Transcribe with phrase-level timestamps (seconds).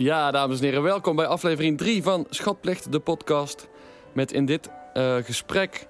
[0.00, 3.68] Ja, dames en heren, welkom bij aflevering 3 van Schatplicht, de podcast.
[4.12, 5.88] Met in dit uh, gesprek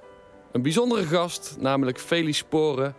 [0.53, 2.95] een bijzondere gast, namelijk Feli Sporen,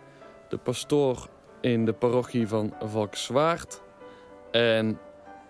[0.48, 1.28] de pastoor
[1.60, 3.82] in de parochie van Valkenswaard.
[4.50, 4.98] En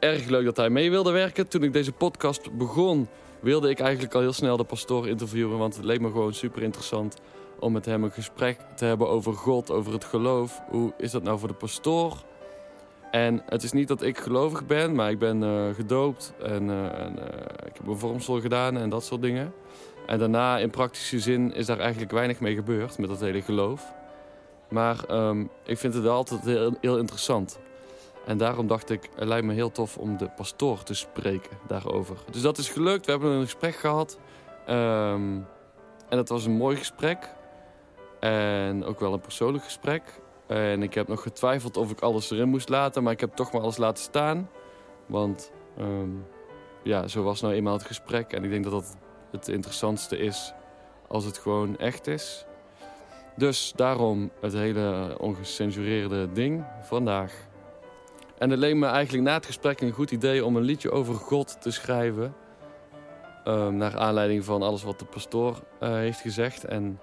[0.01, 1.49] erg leuk dat hij mee wilde werken.
[1.49, 3.09] Toen ik deze podcast begon,
[3.41, 6.63] wilde ik eigenlijk al heel snel de pastoor interviewen, want het leek me gewoon super
[6.63, 7.21] interessant
[7.59, 10.61] om met hem een gesprek te hebben over God, over het geloof.
[10.69, 12.25] Hoe is dat nou voor de pastoor?
[13.13, 16.85] En het is niet dat ik gelovig ben, maar ik ben uh, gedoopt en, uh,
[16.85, 17.25] en uh,
[17.67, 19.53] ik heb een vormsel gedaan en dat soort dingen.
[20.07, 23.93] En daarna in praktische zin is daar eigenlijk weinig mee gebeurd met dat hele geloof.
[24.69, 27.59] Maar um, ik vind het altijd heel, heel, interessant.
[28.27, 32.17] En daarom dacht ik, het lijkt me heel tof om de pastoor te spreken daarover.
[32.31, 34.19] Dus dat is gelukt, we hebben een gesprek gehad.
[34.69, 35.47] Um,
[36.09, 37.35] en dat was een mooi gesprek.
[38.21, 40.03] En ook wel een persoonlijk gesprek.
[40.53, 43.53] En ik heb nog getwijfeld of ik alles erin moest laten, maar ik heb toch
[43.53, 44.51] maar alles laten staan.
[45.07, 46.27] Want um,
[46.83, 48.33] ja, zo was nou eenmaal het gesprek.
[48.33, 48.97] En ik denk dat dat
[49.31, 50.53] het interessantste is
[51.09, 52.47] als het gewoon echt is.
[53.37, 57.33] Dus daarom het hele ongecensureerde ding vandaag.
[58.39, 61.15] En het leek me eigenlijk na het gesprek een goed idee om een liedje over
[61.15, 62.35] God te schrijven.
[63.45, 66.65] Um, naar aanleiding van alles wat de pastoor uh, heeft gezegd.
[66.65, 67.01] En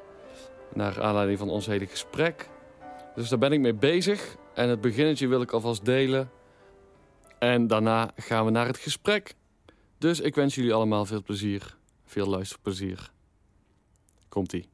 [0.73, 2.49] naar aanleiding van ons hele gesprek.
[3.19, 4.35] Dus daar ben ik mee bezig.
[4.53, 6.31] En het beginnetje wil ik alvast delen.
[7.39, 9.35] En daarna gaan we naar het gesprek.
[9.97, 11.77] Dus ik wens jullie allemaal veel plezier.
[12.05, 13.11] Veel luisterplezier.
[14.29, 14.69] Komt-ie.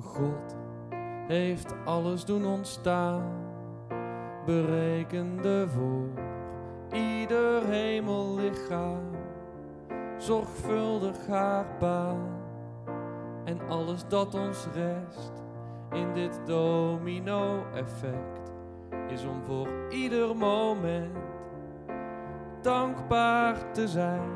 [0.00, 0.56] God
[1.28, 3.46] heeft alles doen ontstaan.
[4.46, 6.08] Berekende voor
[6.92, 9.27] ieder hemellichaam
[10.18, 12.26] zorgvuldig haar baan.
[13.44, 15.32] En alles dat ons rest
[15.92, 18.52] in dit domino-effect
[19.08, 21.16] is om voor ieder moment
[22.62, 24.30] dankbaar te zijn.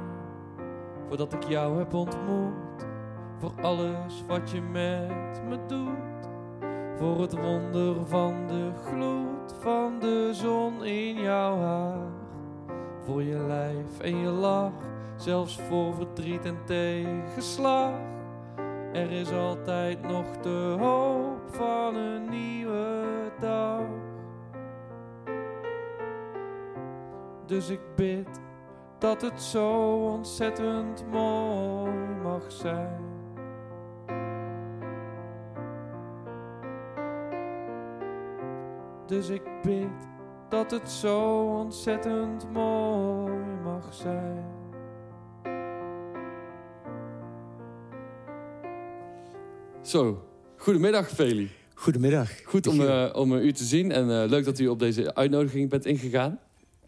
[1.08, 2.86] Voordat ik jou heb ontmoet,
[3.38, 6.30] voor alles wat je met me doet.
[6.96, 12.10] Voor het wonder van de gloed van de zon in jouw haar.
[13.04, 14.91] Voor je lijf en je lach
[15.22, 17.92] zelfs voor verdriet en tegenslag.
[18.92, 23.84] Er is altijd nog de hoop van een nieuwe dag.
[27.46, 28.40] Dus ik bid
[28.98, 33.00] dat het zo ontzettend mooi mag zijn.
[39.06, 40.08] Dus ik bid
[40.48, 43.34] dat het zo ontzettend mooi
[43.64, 44.61] mag zijn.
[49.82, 50.24] Zo,
[50.56, 51.50] goedemiddag Feli.
[51.74, 52.30] Goedemiddag.
[52.44, 55.70] Goed om, uh, om u te zien en uh, leuk dat u op deze uitnodiging
[55.70, 56.38] bent ingegaan.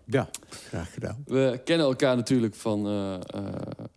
[0.04, 1.24] Ja, graag gedaan.
[1.26, 3.14] We kennen elkaar natuurlijk van uh,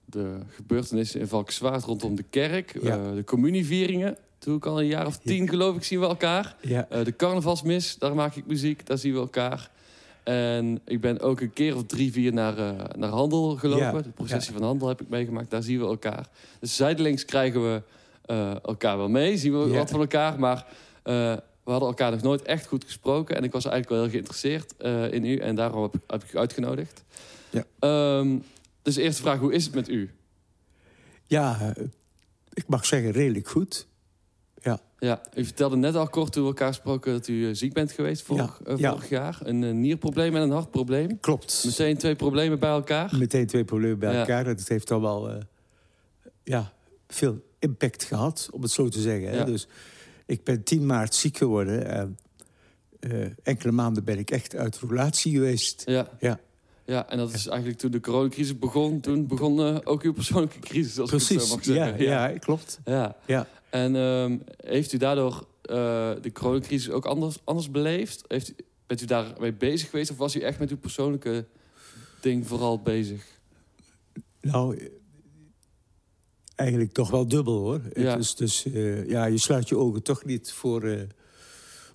[0.06, 2.78] de gebeurtenissen in Valkenswaard rondom de kerk.
[2.82, 3.12] Ja.
[3.12, 6.56] de communievieringen, toen ik al een jaar of tien geloof ik zien we elkaar.
[6.62, 6.88] Ja.
[7.04, 9.72] de carnavalsmis, daar maak ik muziek, daar zien we elkaar.
[10.24, 12.56] En ik ben ook een keer of drie, vier naar,
[12.98, 13.86] naar Handel gelopen.
[13.86, 14.02] Ja.
[14.02, 16.28] De processie van Handel heb ik meegemaakt, daar zien we elkaar.
[16.60, 17.97] Dus zijdelings krijgen we uh,
[18.62, 20.40] elkaar wel mee, zien we wat van elkaar.
[20.40, 20.66] Maar
[21.04, 23.36] uh, we hadden elkaar nog nooit echt goed gesproken.
[23.36, 25.38] En ik was eigenlijk wel heel geïnteresseerd uh, in u.
[25.38, 27.04] En daarom heb ik, heb ik u uitgenodigd.
[27.50, 27.64] Ja.
[28.20, 28.44] Um,
[28.82, 30.12] dus de eerste vraag, hoe is het met u?
[31.26, 31.74] Ja,
[32.54, 33.88] ik mag zeggen redelijk goed.
[34.62, 34.80] Ja.
[35.00, 37.12] Ja, u vertelde net al kort toen we elkaar spraken...
[37.12, 39.40] dat u ziek bent geweest vorig, Ja, vorig jaar.
[39.44, 41.20] Een nierprobleem en een hartprobleem.
[41.20, 41.64] Klopt.
[41.66, 43.16] Meteen twee problemen bij elkaar.
[43.18, 44.44] Meteen twee problemen bij elkaar.
[44.44, 45.44] Dat heeft dan wel
[46.44, 46.74] ja,
[47.08, 49.30] veel impact gehad, om het zo te zeggen.
[49.30, 49.38] Hè?
[49.38, 49.44] Ja.
[49.44, 49.68] Dus
[50.26, 51.86] ik ben 10 maart ziek geworden.
[51.88, 52.18] En,
[53.00, 55.84] eh, enkele maanden ben ik echt uit relatie geweest.
[55.86, 56.10] Ja.
[56.20, 56.40] Ja.
[56.86, 59.00] Ja, en dat is eigenlijk toen de coronacrisis begon.
[59.00, 62.04] Toen begon uh, ook uw persoonlijke crisis, als ik het Precies, zo mag ja, zeggen.
[62.04, 62.28] ja.
[62.28, 62.80] klopt.
[62.86, 63.16] ja.
[63.26, 63.48] Ja.
[63.70, 65.76] En um, heeft u daardoor uh,
[66.22, 68.24] de coronacrisis ook anders, anders beleefd?
[68.28, 68.56] Heeft u,
[68.88, 70.12] bent u daarmee bezig geweest?
[70.12, 71.46] Of was u echt met uw persoonlijke
[72.22, 73.26] ding vooral bezig?
[74.42, 74.90] Nou,
[76.58, 77.82] eigenlijk toch wel dubbel hoor.
[77.94, 78.10] Ja.
[78.10, 81.02] Het is dus, uh, ja, je sluit je ogen toch niet voor uh,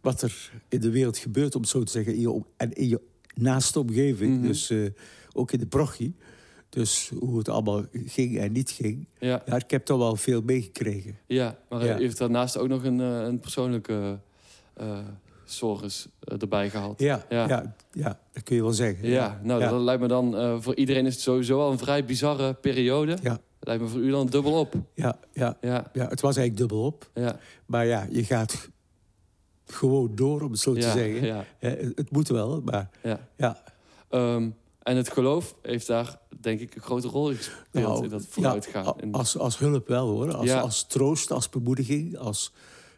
[0.01, 2.89] wat er in de wereld gebeurt, om het zo te zeggen, in je, en in
[2.89, 3.01] je
[3.35, 4.31] naaste omgeving.
[4.31, 4.31] Mhm.
[4.31, 4.47] Mm -hmm.
[4.47, 4.91] Dus uh,
[5.33, 6.15] ook in de prochie.
[6.69, 9.07] Dus hoe het allemaal ging en niet ging.
[9.19, 9.43] Ja.
[9.47, 11.19] ja ik heb toch wel veel meegekregen.
[11.27, 11.99] Ja, maar Ja.
[11.99, 14.19] u heeft daarnaast ook nog een, een persoonlijke
[15.45, 17.01] zorgens erbij gehad.
[17.01, 17.75] Ja, Ja.
[17.93, 18.21] ja.
[18.33, 19.09] Dat kun je wel zeggen.
[19.09, 20.63] Ja, nou, dat lijkt me dan...
[20.63, 23.17] voor iedereen is het sowieso al een vrij bizarre periode.
[23.23, 23.41] Ja.
[23.65, 24.75] Lijkt me voor u dan dubbel op.
[24.95, 27.11] Ja, ja, Ja, ja, het was eigenlijk dubbel op.
[27.15, 28.69] ja, Maar ja, je gaat
[29.67, 31.25] gewoon door, om het zo te Ja, zeggen.
[31.27, 31.45] ja.
[31.59, 33.29] Het, het moet wel, maar Ja.
[33.37, 33.63] ja.
[34.09, 34.49] Ehm,
[34.83, 38.23] en het geloof heeft daar, denk ik, een grote rol in gespeeld Nou, in dat
[38.23, 38.87] ja, vooruitgaan.
[38.87, 40.35] a- En- als, als hulp wel hoor.
[40.35, 40.61] Als, Ja.
[40.61, 42.53] als troost, als bemoediging, als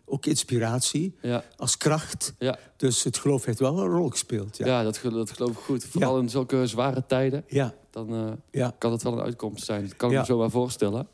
[0.04, 2.34] ook inspiratie, ja, als kracht.
[2.38, 4.56] ja, Dus het geloof heeft wel een rol gespeeld.
[4.56, 4.66] ja.
[4.66, 5.84] Ja, dat, dat geloof ik goed.
[5.84, 9.82] Vooral in zulke zware tijden, ja, dan eh, kan het wel een uitkomst zijn.
[9.82, 11.08] Dat kan ik me zo maar voorstellen.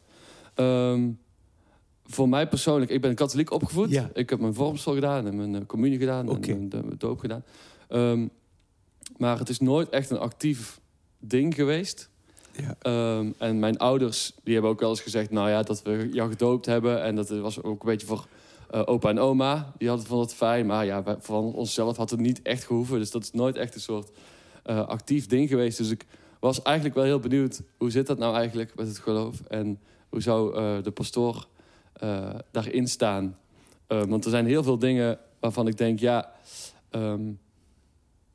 [0.54, 1.08] Ehm,
[2.06, 3.90] voor mij persoonlijk, ik ben katholiek opgevoed.
[3.90, 4.10] Ja.
[4.14, 6.50] Ik heb mijn vormsel gedaan en mijn eh, communie gedaan Oké.
[6.50, 7.44] en mijn, de- doop gedaan.
[7.88, 8.26] Ehm,
[9.16, 10.80] maar het is nooit echt een actief
[11.18, 12.08] ding geweest.
[12.52, 12.74] ja.
[12.80, 15.30] Ehm, en mijn ouders die hebben ook wel eens gezegd...
[15.30, 17.02] nou ja, dat we jou gedoopt hebben.
[17.02, 18.26] En dat was ook een beetje voor
[18.70, 19.72] eh, opa en oma.
[19.78, 20.66] Die hadden vonden het fijn.
[20.66, 22.98] Maar ja, van onszelf had het niet echt gehoeven.
[22.98, 24.10] Dus dat is nooit echt een soort
[24.62, 25.78] eh, actief ding geweest.
[25.78, 26.06] Dus ik
[26.40, 27.62] was eigenlijk wel heel benieuwd...
[27.76, 29.40] hoe zit dat nou eigenlijk met het geloof?
[29.40, 31.48] En hoe zou eh, de pastoor
[32.50, 33.38] daarin staan?
[33.86, 35.98] Want er zijn heel veel dingen waarvan ik denk...
[35.98, 36.32] ja,
[36.90, 37.32] ehm,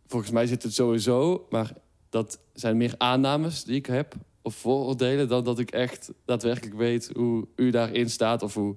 [0.07, 1.45] volgens mij zit het sowieso...
[1.49, 1.73] maar
[2.09, 7.11] dat zijn meer aannames die ik heb, of vooroordelen, dan dat ik echt daadwerkelijk weet
[7.13, 8.75] hoe u daarin staat of hoe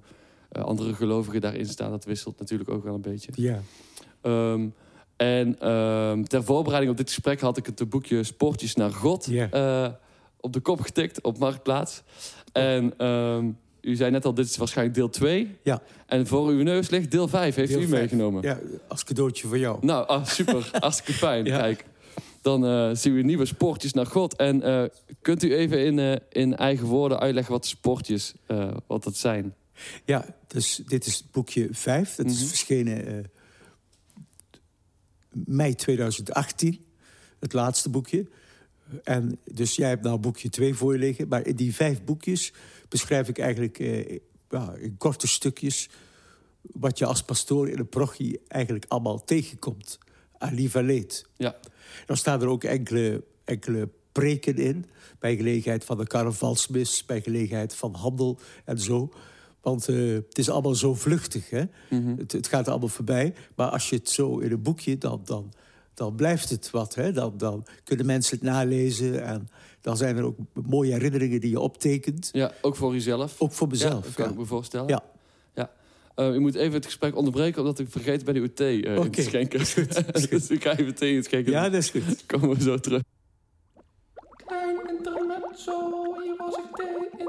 [0.51, 1.91] andere gelovigen daarin staan.
[1.91, 3.31] Dat wisselt natuurlijk ook wel een beetje.
[3.35, 3.61] ja.
[4.21, 4.67] Ehm,
[5.17, 9.87] en ehm, ter voorbereiding op dit gesprek had ik het boekje Sportjes naar God eh,
[10.39, 12.03] op de kop getikt op Marktplaats.
[12.51, 13.49] En ehm,
[13.81, 15.57] u zei net al, dit is waarschijnlijk deel 2.
[15.63, 15.81] Ja.
[16.05, 18.41] En voor uw neus ligt deel 5, heeft Deel u meegenomen.
[18.41, 19.77] Ja, als cadeautje voor jou.
[19.81, 20.69] Nou, ah, super.
[20.79, 21.45] Hartstikke fijn.
[21.45, 21.57] Ja.
[21.59, 21.85] Kijk,
[22.41, 24.35] dan eh, zien we nieuwe sportjes naar God.
[24.35, 24.83] En eh,
[25.21, 29.53] kunt u even in, eh, in eigen woorden uitleggen wat sportjes eh, wat dat zijn?
[30.05, 32.15] Ja, dus dit is boekje 5.
[32.15, 32.47] Dat is Mhm.
[32.47, 33.23] verschenen eh,
[35.29, 36.85] mei 2018.
[37.39, 38.27] Het laatste boekje.
[39.03, 41.27] En dus jij hebt nou boekje 2 voor je liggen.
[41.27, 42.53] Maar in die vijf boekjes
[42.87, 45.89] beschrijf ik eigenlijk eh, ja, in korte stukjes...
[46.61, 49.97] wat je als pastoor in een parochie eigenlijk allemaal tegenkomt.
[50.37, 51.25] En leed.
[51.37, 51.59] Ja,
[52.05, 54.85] Dan staan er ook enkele, enkele preken in.
[55.19, 59.09] Bij gelegenheid van de carnavalsmis, bij gelegenheid van handel en zo.
[59.61, 61.63] Want eh, het is allemaal zo vluchtig, hè?
[61.89, 62.17] Mhm.
[62.17, 63.33] het, het gaat allemaal voorbij.
[63.55, 65.53] Maar als je het zo in een boekje, dan, dan,
[65.93, 66.95] dan blijft het wat.
[66.95, 67.11] Hè?
[67.11, 69.23] Dan, dan kunnen mensen het nalezen.
[69.25, 69.49] En
[69.81, 72.29] dan zijn er ook mooie herinneringen die je optekent.
[72.31, 73.41] ja ook voor uzelf.
[73.41, 74.03] Ook voor Ja, mezelf.
[74.03, 74.31] dat kan ja.
[74.31, 74.87] ik me voorstellen.
[74.87, 75.03] Ja.
[75.55, 75.71] ja.
[76.15, 78.99] Eh, u moet even het gesprek onderbreken, omdat ik vergeten ben uw thee eh, in
[78.99, 79.59] Oké, te schenken.
[79.59, 80.29] is goed, is goed.
[80.29, 81.51] dus ik ga even thee inschenken.
[81.51, 81.69] Ja, Ja.
[81.69, 82.25] dat is goed.
[82.25, 83.01] komen we zo terug.
[84.45, 85.73] Klein intermezzo,
[86.23, 87.27] hier was ik thee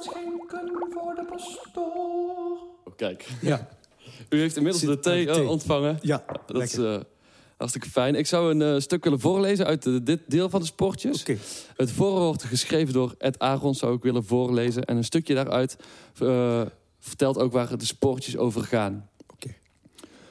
[0.00, 2.58] schenken voor de pastoor.
[2.84, 3.68] Oh, kijk, Ja,
[4.30, 5.48] u heeft inmiddels de thee, aan de thee.
[5.48, 5.98] ontvangen.
[6.02, 6.96] ja Dat is eh,
[7.56, 8.14] hartstikke fijn.
[8.14, 11.20] Ik zou een eh, stuk willen voorlezen uit eh, dit deel van de sportjes.
[11.20, 11.36] Oké,
[11.76, 14.84] Het voorwoord geschreven door Ed Aaron zou ik willen voorlezen.
[14.84, 15.76] En een stukje daaruit
[17.00, 19.08] vertelt ook waar de sportjes over gaan.
[19.32, 19.54] oké.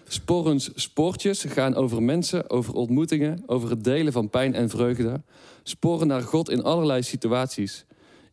[0.08, 5.22] Sporens sportjes gaan over mensen, over ontmoetingen, over het delen van pijn en vreugde.
[5.64, 7.86] Sporen naar God in allerlei situaties.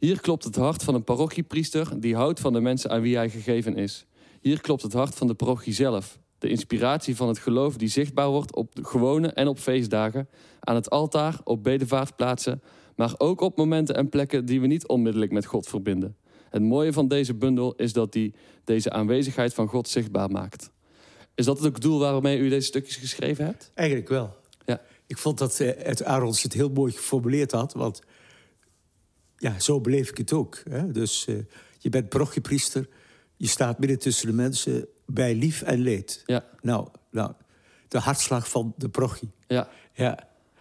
[0.02, 3.30] Hier klopt het hart van een parochiepriester die houdt van de mensen aan wie hij
[3.30, 4.06] gegeven is.
[4.40, 6.18] Hier klopt het hart van de parochie zelf.
[6.38, 10.28] De inspiratie van het geloof die zichtbaar wordt op de gewone en op feestdagen,
[10.60, 12.62] aan het altaar, op bedevaartplaatsen,
[12.96, 16.16] maar ook op momenten en plekken die we niet onmiddellijk met God verbinden.
[16.50, 18.34] Het mooie van deze bundel is dat die
[18.64, 20.70] deze aanwezigheid van God zichtbaar maakt.
[21.34, 23.70] Is dat het doel waarmee u deze stukjes geschreven hebt?
[23.74, 24.36] Eigenlijk wel.
[24.64, 24.80] Ja.
[25.06, 27.72] Ik vond dat eh, het Arons het heel mooi geformuleerd had.
[27.72, 28.02] Want
[29.42, 30.62] ja, zo beleef ik het ook.
[30.70, 30.90] Hè?
[30.90, 31.34] Dus eh,
[31.78, 32.88] je bent parochiepriester.
[33.36, 36.22] Je staat midden tussen de mensen bij lief en leed.
[36.26, 37.32] Ja, Nou, nou
[37.88, 39.30] de hartslag van de parochie.
[39.46, 39.68] ja.
[39.94, 40.18] Ja,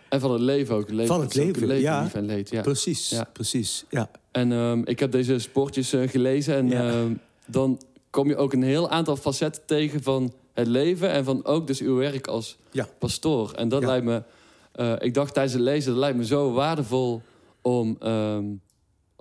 [0.09, 0.89] En van het leven ook.
[0.89, 2.03] Leven, Van het leven, ja.
[2.03, 2.61] lief en leed, ja.
[2.61, 3.09] precies.
[3.09, 3.23] Ja.
[3.33, 4.09] precies ja.
[4.31, 6.89] En ehm, ik heb deze sportjes eh, gelezen en Ja.
[6.89, 7.13] ehm,
[7.45, 11.67] dan kom je ook een heel aantal facetten tegen van het leven en van ook
[11.67, 12.87] dus uw werk als Ja.
[12.99, 13.51] pastoor.
[13.51, 14.23] En dat lijkt me,
[14.71, 17.21] eh, ik dacht tijdens het lezen, dat lijkt me zo waardevol
[17.61, 18.45] om, ehm,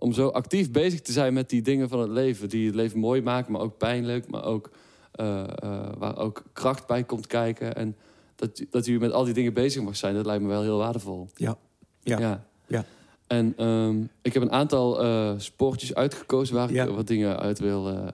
[0.00, 2.48] om zo actief bezig te zijn met die dingen van het leven.
[2.48, 4.70] Die het leven mooi maken, maar ook pijnlijk, maar ook
[5.12, 7.74] eh, eh, waar ook kracht bij komt kijken.
[7.76, 7.96] En
[8.36, 10.78] dat, dat u met al die dingen bezig mag zijn, dat lijkt me wel heel
[10.78, 11.28] waardevol.
[11.34, 11.56] Ja.
[12.02, 12.44] Ja.
[12.66, 12.84] Ja.
[13.26, 16.86] En ehm, ik heb een aantal eh sportjes uitgekozen waar ik Ja.
[16.90, 18.10] wat dingen uit wil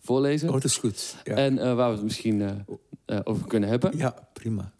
[0.00, 0.48] voorlezen.
[0.48, 1.16] Oh, dat is goed.
[1.24, 2.64] Ja, En waar we het misschien
[3.24, 3.96] over kunnen hebben.
[3.96, 4.72] ja prima.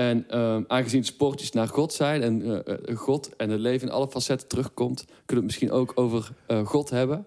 [0.00, 3.94] En ehm, aangezien sportjes naar God zijn en eh, eh, God en het leven in
[3.94, 7.26] alle facetten terugkomt, kunnen we het misschien ook over eh, God hebben.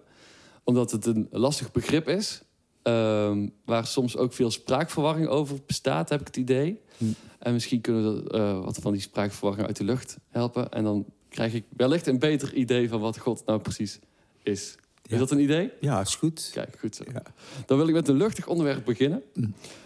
[0.64, 2.42] Omdat het een lastig begrip is.
[2.82, 6.80] ehm, waar soms ook veel spraakverwarring over bestaat, heb ik het idee.
[6.98, 7.04] Hm.
[7.38, 10.70] En misschien kunnen we wat van die spraakverwarring uit de lucht helpen.
[10.70, 13.98] En dan krijg ik wellicht een beter idee van wat God nou precies
[14.42, 14.76] is.
[15.08, 15.70] Is dat een idee?
[15.80, 16.50] Ja, is goed.
[16.52, 17.04] Kijk, goed zo.
[17.66, 19.22] Dan wil ik met een luchtig onderwerp beginnen.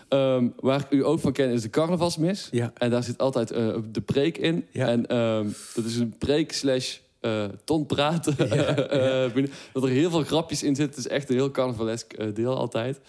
[0.09, 2.49] Ehm, waar ik u ook van ken is de carnavalsmis.
[2.51, 2.73] Ja.
[2.75, 4.67] En daar zit altijd eh, de preek in.
[4.71, 4.87] Ja.
[4.87, 8.37] En ehm, dat is een preek slash eh ton praten.
[8.49, 10.97] Eh, dat er heel veel grapjes in zitten.
[10.97, 13.01] Het is echt een heel carnavalesk deel altijd.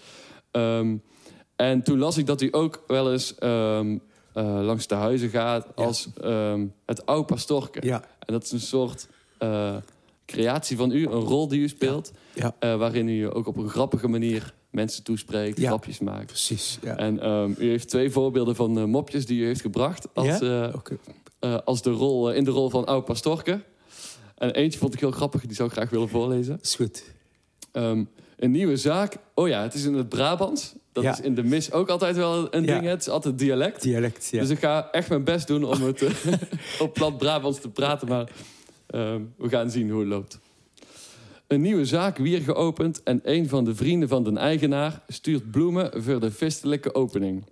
[0.50, 0.96] Ehm,
[1.56, 3.34] en toen las ik dat u ook wel eens
[4.34, 6.08] langs de huizen gaat als
[6.86, 7.86] het oude pastorke.
[7.86, 9.08] Ja, En dat is een soort
[10.30, 12.12] creatie van u, een rol die u speelt.
[12.34, 15.66] ja, eh, waarin u ook op een grappige manier mensen toespreekt, Ja.
[15.68, 16.26] grapjes maakt.
[16.26, 16.78] precies.
[16.82, 16.96] Ja.
[16.96, 20.74] En ehm, u heeft twee voorbeelden van eh, mopjes die u heeft gebracht als, eh,
[21.64, 23.60] als de rol, in de rol van oud pastorke.
[24.36, 26.58] En eentje vond ik heel grappig, die zou ik graag willen voorlezen.
[26.62, 27.02] is goed.
[27.72, 28.04] Ehm,
[28.36, 29.16] een nieuwe zaak.
[29.34, 30.72] Oh ja, het is in het Brabants.
[30.92, 31.12] Dat Ja.
[31.12, 32.84] is in de mis ook altijd wel een ding.
[32.84, 33.82] Het is altijd dialect.
[33.82, 34.40] Dialect, ja.
[34.40, 36.02] Dus ik ga echt mijn best doen om het
[36.80, 38.08] op plat Brabants te praten.
[38.08, 38.30] Maar
[39.36, 40.38] we gaan zien hoe het loopt.
[41.46, 46.02] Een nieuwe zaak weer geopend en een van de vrienden van de eigenaar stuurt bloemen
[46.02, 47.44] voor de feestelijke opening.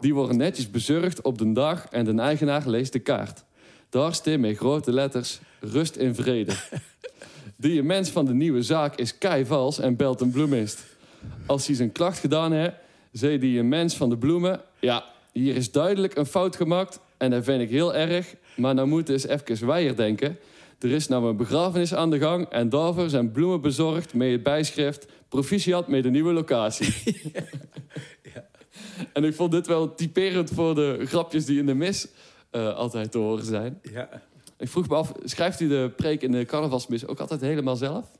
[0.00, 3.44] Die worden netjes bezorgd op de dag en de eigenaar leest de kaart.
[3.90, 6.52] Daar staat met grote letters rust in vrede.
[7.56, 10.84] Die mens van de nieuwe zaak is kei vals en belt een bloemist.
[11.46, 12.74] Als hij zijn klacht gedaan heeft,
[13.12, 14.60] zei die mens van de bloemen...
[14.80, 18.34] Ja, hier is duidelijk een fout gemaakt en dat vind ik heel erg.
[18.56, 20.38] Maar nou moeten eens even weier denken.
[20.78, 24.42] Er is nou een begrafenis aan de gang en daarvoor zijn bloemen bezorgd met het
[24.42, 25.06] bijschrift...
[25.28, 26.94] Proficiat met de nieuwe locatie.
[29.12, 32.08] En ik vond dit wel typerend voor de grapjes die in de mis
[32.50, 33.80] eh, altijd te horen zijn.
[33.92, 34.08] Ja.
[34.58, 38.10] Ik vroeg me af, schrijft u de preek in de carnavalsmis ook altijd helemaal zelf?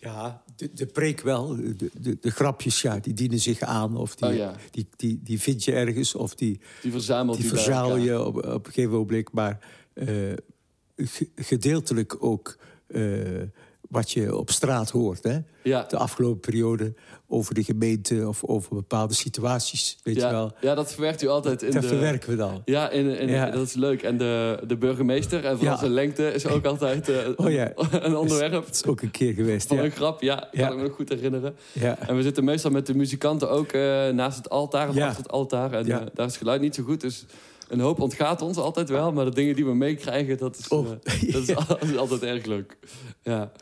[0.00, 1.56] Ja, de, de preek wel.
[1.56, 3.96] De, de, de grapjes, ja, die dienen zich aan.
[3.96, 4.54] Of die, Oh ja.
[4.70, 6.14] die, die, die vind je ergens.
[6.14, 7.98] Of die, Die verzamelt die elkaar.
[7.98, 9.32] je op, op een gegeven ogenblik.
[9.32, 9.58] Maar
[9.92, 10.06] eh,
[10.96, 13.42] ge- gedeeltelijk ook eh,
[13.88, 15.22] wat je op straat hoort.
[15.22, 15.38] Hè?
[15.62, 15.82] Ja.
[15.82, 16.94] De afgelopen periode
[17.30, 19.98] over de gemeente of over bepaalde situaties.
[20.02, 20.52] Weet je Ja, wel.
[20.60, 21.88] ja, dat verwerkt u altijd in Dat de...
[21.88, 22.62] verwerken we dan.
[22.64, 23.50] Ja, in, in, Ja.
[23.50, 24.02] dat is leuk.
[24.02, 25.78] En de, de burgemeester en vooral Ja.
[25.80, 27.16] zijn lengte is ook altijd eh,
[27.46, 27.72] Oh ja.
[27.90, 29.66] een onderwerp Dat is ook een keer geweest.
[29.68, 29.82] van Ja.
[29.84, 30.22] een grap.
[30.22, 31.56] Ja, kan ik me nog goed herinneren.
[31.72, 31.98] Ja.
[31.98, 35.32] En we zitten meestal met de muzikanten ook eh, naast het altaar of achter het
[35.32, 35.72] altaar.
[35.72, 37.24] En eh, daar is het geluid niet zo goed, dus
[37.68, 39.12] een hoop ontgaat ons altijd wel.
[39.12, 40.88] Maar de dingen die we meekrijgen, dat, is, Oh.
[41.32, 42.76] dat, is, al- dat is altijd erg leuk.
[43.22, 43.52] Ja.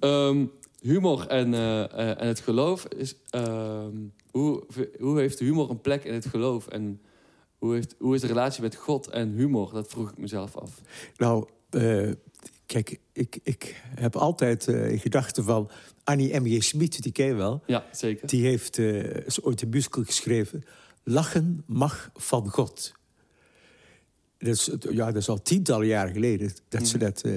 [0.00, 0.44] Ehm,
[0.86, 3.14] humor en, eh, eh, en het geloof is...
[3.30, 3.96] ehm,
[4.30, 4.66] hoe,
[4.98, 6.66] hoe heeft humor een plek in het geloof?
[6.66, 7.00] En
[7.58, 9.72] hoe, heeft, hoe is de relatie met God en humor?
[9.72, 10.80] Dat vroeg ik mezelf af.
[11.16, 12.10] Nou, eh,
[12.66, 15.70] kijk, ik, ik heb altijd in gedachten van
[16.04, 16.60] Annie M.J.
[16.60, 17.62] Smit, die ken je wel.
[17.66, 18.28] Ja, zeker.
[18.28, 20.64] Die heeft is ooit een musical geschreven.
[21.04, 22.94] Lachen mag van God.
[24.38, 27.32] Dat is, ja, dat is al tientallen jaren geleden dat, ze, dat, eh,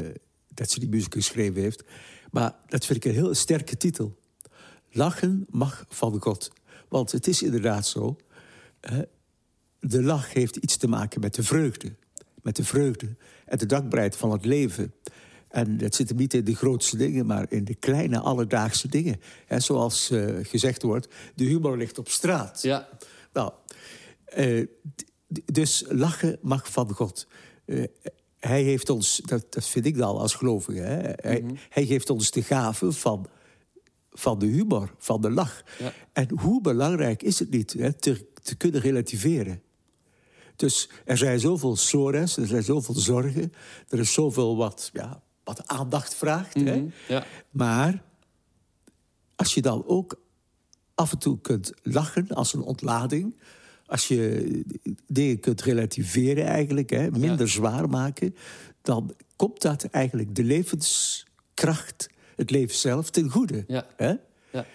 [0.53, 1.83] dat ze die musical geschreven heeft.
[2.31, 4.17] Maar dat vind ik een heel sterke titel.
[4.91, 6.51] Lachen mag van God.
[6.89, 8.17] Want het is inderdaad zo.
[8.81, 9.01] hè,
[9.79, 11.95] de lach heeft iets te maken met de vreugde.
[12.41, 14.93] Met de vreugde en de dankbaarheid van het leven.
[15.50, 19.21] En dat zit hem niet in de grootste dingen, maar in de kleine alledaagse dingen.
[19.45, 22.62] Hè, zoals eh, gezegd wordt, de humor ligt op straat.
[22.62, 22.89] Ja,
[23.33, 23.51] Nou,
[24.25, 24.65] eh,
[25.45, 27.27] dus lachen mag van God.
[27.65, 27.83] Eh,
[28.39, 32.31] hij heeft ons, dat, dat vind ik dan als gelovige, hè, hij, hij geeft ons
[32.31, 33.27] de gave van,
[34.12, 35.63] van de humor, van de lach.
[35.79, 35.93] Ja.
[36.13, 39.62] En hoe belangrijk is het niet hè, te, te kunnen relativeren?
[40.55, 43.53] Dus er zijn zoveel sores, er zijn zoveel zorgen,
[43.89, 46.53] er is zoveel wat, ja, wat aandacht vraagt.
[46.53, 46.75] hè.
[46.75, 46.89] Mhm.
[47.08, 47.25] ja.
[47.50, 48.03] Maar
[49.36, 50.19] als je dan ook
[50.96, 53.36] af en toe kunt lachen als een ontlading.
[53.89, 54.62] Als je
[55.08, 58.36] dingen kunt relativeren eigenlijk, hè, minder zwaar maken...
[58.81, 63.63] dan komt dat eigenlijk de levenskracht, het leven zelf, ten goede.
[63.67, 63.88] Ja.
[63.96, 64.13] Hè?
[64.51, 64.65] ja.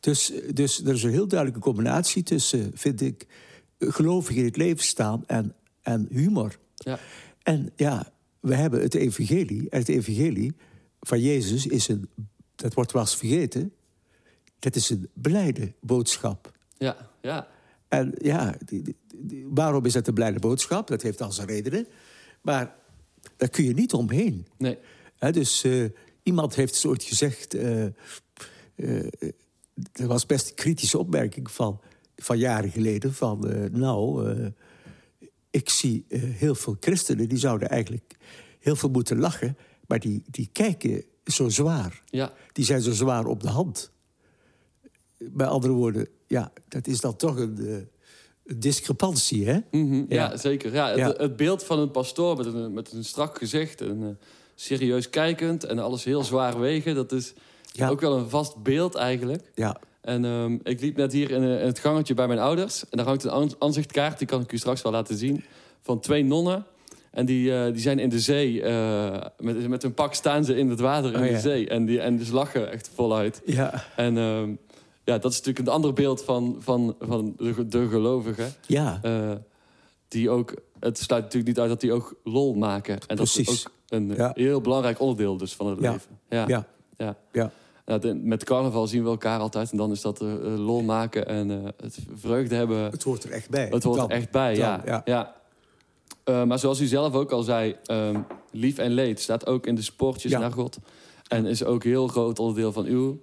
[0.00, 3.26] Dus, dus er is een heel duidelijke combinatie tussen, vind ik...
[3.78, 6.58] gelovig in het leven staan en, en humor.
[6.74, 6.98] ja.
[7.42, 9.68] En ja, we hebben het evangelie.
[9.70, 10.56] En het evangelie
[11.00, 12.08] van Jezus is een...
[12.54, 13.72] Dat wordt wel eens vergeten.
[14.58, 16.52] Dat is een blijde boodschap.
[16.78, 17.48] Ja, ja.
[17.88, 20.86] En ja, die- die- die- waarom is dat een blijde boodschap?
[20.86, 21.86] Dat heeft al zijn redenen.
[22.42, 22.74] Maar
[23.36, 24.46] daar kun je niet omheen.
[24.58, 24.78] Nee.
[25.32, 25.84] Dus eh,
[26.22, 27.54] iemand heeft ooit gezegd...
[27.54, 27.84] eh,
[29.92, 31.80] er was best een kritische opmerking van,
[32.16, 33.14] van jaren geleden...
[33.14, 34.28] van nou,
[35.50, 37.28] ik zie heel veel christenen...
[37.28, 38.14] die zouden eigenlijk
[38.58, 39.56] heel veel moeten lachen...
[39.86, 42.02] maar die, die kijken zo zwaar.
[42.06, 43.90] Ja, Die zijn zo zwaar op de hand.
[45.32, 47.72] Bij andere woorden, ja, dat is dan toch een, eh,
[48.44, 49.58] een discrepantie, hè?
[49.70, 50.04] Mhm, ja.
[50.08, 50.36] Ja.
[50.36, 50.72] zeker.
[50.72, 51.14] Ja, het, Ja.
[51.16, 53.80] het beeld van een pastoor met een, met een strak gezicht...
[53.80, 56.94] en eh, serieus kijkend en alles heel zwaar wegen...
[56.94, 57.34] dat is
[57.72, 57.88] Ja.
[57.88, 59.50] Ook wel een vast beeld eigenlijk.
[59.54, 62.82] Ja, En ehm, ik liep net hier in, eh, in het gangetje bij mijn ouders.
[62.90, 65.44] En daar hangt een aan- aanzichtkaart, die kan ik u straks wel laten zien.
[65.82, 66.64] Van twee nonnen.
[67.10, 68.62] En die, die zijn in de zee.
[69.38, 71.38] met, met hun pak staan ze in het water in Oh, de ja.
[71.38, 71.68] zee.
[71.68, 73.42] En, die, en ze lachen echt voluit.
[73.46, 74.54] ja, En ehm,
[75.08, 78.52] ja, dat is natuurlijk een ander beeld van, van, van de, de gelovigen.
[78.66, 78.98] ja.
[79.02, 79.32] Eh,
[80.08, 82.98] die ook, het sluit natuurlijk niet uit dat die ook lol maken.
[83.06, 84.30] En dat is ook een Ja.
[84.34, 85.92] heel belangrijk onderdeel dus van het Ja.
[85.92, 86.10] leven.
[86.28, 86.44] Ja.
[86.48, 86.66] ja.
[86.96, 87.16] Ja.
[87.32, 87.50] Ja.
[87.86, 89.70] Ja, de- met carnaval zien we elkaar altijd.
[89.70, 92.78] En dan is dat eh, eh, lol maken en eh, het vreugde hebben.
[92.90, 93.68] Het hoort er echt bij.
[93.68, 94.10] Het hoort Dan.
[94.10, 94.82] er echt bij, Dan, ja.
[94.84, 95.02] ja.
[95.04, 95.34] ja.
[96.24, 99.74] Eh, maar zoals u zelf ook al zei, ehm, lief en leed staat ook in
[99.74, 100.38] de spoortjes Ja.
[100.38, 100.78] naar God.
[101.28, 103.20] En is ook een heel groot onderdeel van uw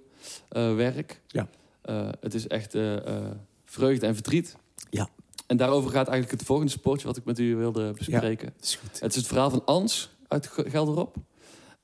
[0.48, 1.20] eh, werk.
[1.26, 1.48] Ja.
[1.86, 3.24] Eh, het is echt eh, eh,
[3.64, 4.56] vreugde en verdriet.
[4.90, 5.08] Ja.
[5.46, 8.54] En daarover gaat eigenlijk het volgende spoortje wat ik met u wilde bespreken.
[8.60, 9.00] Is goed.
[9.00, 11.16] Het is het verhaal van Ans uit Ge- Gelderop.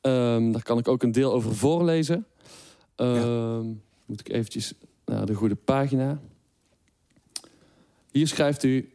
[0.00, 2.26] Ehm, daar kan ik ook een deel over voorlezen.
[2.96, 3.66] Ehm,
[4.06, 4.72] Moet ik eventjes
[5.04, 6.20] naar de goede pagina.
[8.10, 8.92] Hier schrijft u...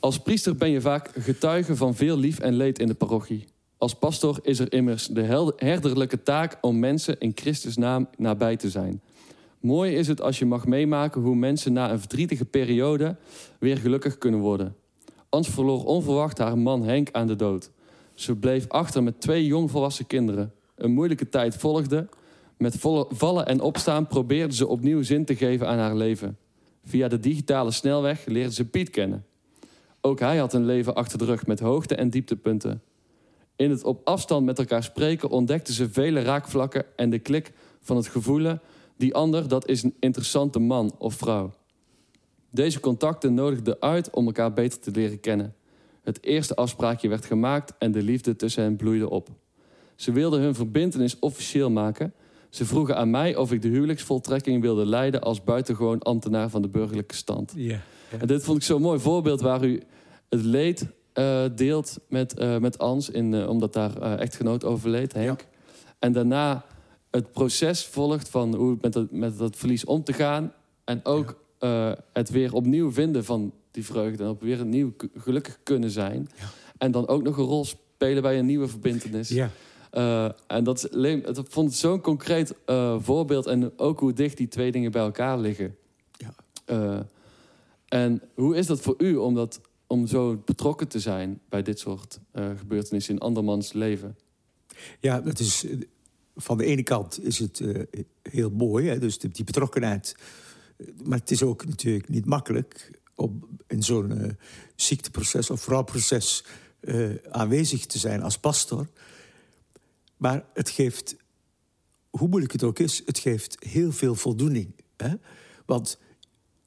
[0.00, 3.44] Als priester ben je vaak getuige van veel lief en leed in de parochie.
[3.78, 5.22] Als pastor is er immers de
[5.56, 9.00] herderlijke taak om mensen in Christus naam nabij te zijn.
[9.66, 13.16] Mooi is het als je mag meemaken hoe mensen na een verdrietige periode
[13.58, 14.76] weer gelukkig kunnen worden.
[15.28, 17.70] Ans verloor onverwacht haar man Henk aan de dood.
[18.14, 20.52] Ze bleef achter met twee jongvolwassen kinderen.
[20.74, 22.08] Een moeilijke tijd volgde.
[22.58, 22.76] Met
[23.08, 26.38] vallen en opstaan probeerde ze opnieuw zin te geven aan haar leven.
[26.84, 29.24] Via de digitale snelweg leerde ze Piet kennen.
[30.00, 32.82] Ook hij had een leven achter de rug met hoogte- en dieptepunten.
[33.56, 37.96] In het op afstand met elkaar spreken ontdekten ze vele raakvlakken en de klik van
[37.96, 38.60] het gevoelen...
[38.96, 41.52] die ander, dat is een interessante man of vrouw.
[42.50, 45.54] Deze contacten nodigden uit om elkaar beter te leren kennen.
[46.02, 49.28] Het eerste afspraakje werd gemaakt en de liefde tussen hen bloeide op.
[49.94, 52.14] Ze wilden hun verbintenis officieel maken.
[52.50, 56.68] Ze vroegen aan mij of ik de huwelijksvoltrekking wilde leiden als buitengewoon ambtenaar van de
[56.68, 57.52] burgerlijke stand.
[57.56, 57.80] Ja.
[58.18, 59.82] En dit vond ik zo'n mooi voorbeeld waar u
[60.28, 65.46] het leed eh, deelt met, eh, met Ans, in, eh, omdat daar echtgenoot overleed, Henk.
[65.98, 66.64] En daarna
[67.16, 70.52] het proces volgt van hoe met dat, met dat verlies om te gaan.
[70.84, 74.22] En ook eh, het weer opnieuw vinden van die vreugde.
[74.22, 76.28] En op weer opnieuw gelukkig kunnen zijn.
[76.38, 76.46] Ja.
[76.78, 79.28] En dan ook nog een rol spelen bij een nieuwe verbindenis.
[79.28, 79.50] Ja.
[79.90, 83.46] Eh, en dat is alleen, vond het zo'n concreet eh, voorbeeld.
[83.46, 85.76] En ook hoe dicht die twee dingen bij elkaar liggen.
[86.12, 87.06] Ja.
[87.88, 91.78] En hoe is dat voor u om, dat, om zo betrokken te zijn bij dit
[91.78, 92.20] soort
[92.56, 94.16] gebeurtenissen in andermans leven?
[95.00, 95.66] Ja, dat is,
[96.36, 97.82] van de ene kant is het eh,
[98.22, 100.16] heel mooi, hè, dus die, betrokkenheid.
[101.04, 104.30] Maar het is ook natuurlijk niet makkelijk om in zo'n eh,
[104.74, 106.44] ziekteproces of rouwproces
[106.80, 108.88] eh, aanwezig te zijn als pastor.
[110.16, 111.16] Maar het geeft,
[112.10, 114.74] hoe moeilijk het ook is, het geeft heel veel voldoening.
[114.96, 115.14] Hè?
[115.66, 115.98] Want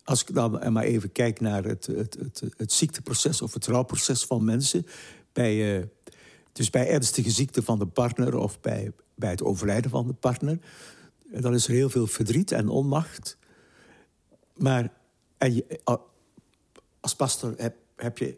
[0.03, 2.17] als ik dan maar even kijk naar het, het,
[2.57, 4.85] het, ziekteproces of het rouwproces van mensen...
[5.33, 5.89] bij
[6.51, 10.59] dus bij ernstige ziekte van de partner of bij, bij het overlijden van de partner,
[11.31, 13.37] eh, dan is er heel veel verdriet en onmacht.
[14.55, 14.91] Maar
[15.37, 16.01] en je, a-
[16.99, 18.37] als pastor heb, heb je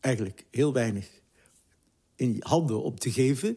[0.00, 1.08] eigenlijk heel weinig
[2.14, 3.56] in je handen om te geven.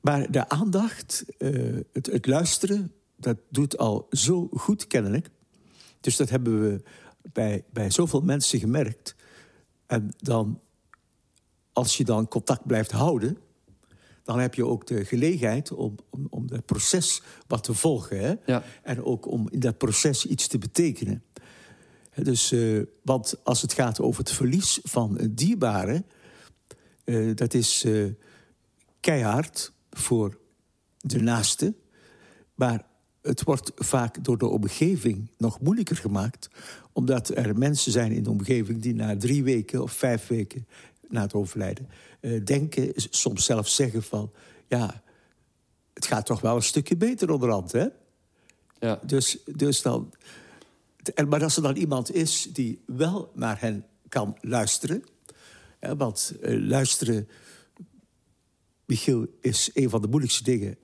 [0.00, 5.30] Maar de aandacht, eh, het, het luisteren, dat doet al zo goed kennelijk.
[6.00, 6.82] Dus dat hebben we
[7.32, 9.14] bij, bij zoveel mensen gemerkt.
[9.86, 10.60] En dan
[11.72, 13.38] als je dan contact blijft houden,
[14.24, 18.20] dan heb je ook de gelegenheid om, om, om dat proces wat te volgen.
[18.20, 18.34] Hè?
[18.46, 18.62] Ja.
[18.82, 21.22] En ook om in dat proces iets te betekenen.
[22.14, 26.04] Dus, eh, want als het gaat over het verlies van een dierbare,
[27.04, 28.04] eh, dat is eh,
[29.00, 30.38] keihard voor
[30.98, 31.74] de naaste.
[32.54, 32.86] Maar
[33.22, 36.48] het wordt vaak door de omgeving nog moeilijker gemaakt.
[36.92, 40.66] Omdat er mensen zijn in de omgeving die na drie weken of vijf weken
[41.08, 41.88] na het overlijden
[42.24, 44.32] eh, denken, soms zelfs zeggen van
[44.66, 45.02] ja,
[45.92, 47.86] het gaat toch wel een stukje beter onderhand, hè?
[48.78, 49.00] Ja.
[49.06, 50.14] Dus, dus dan.
[51.14, 55.04] En, maar als er dan iemand is die wel naar hen kan luisteren.
[55.78, 57.28] Hè, want eh, luisteren,
[58.84, 60.78] Michiel, is een van de moeilijkste dingen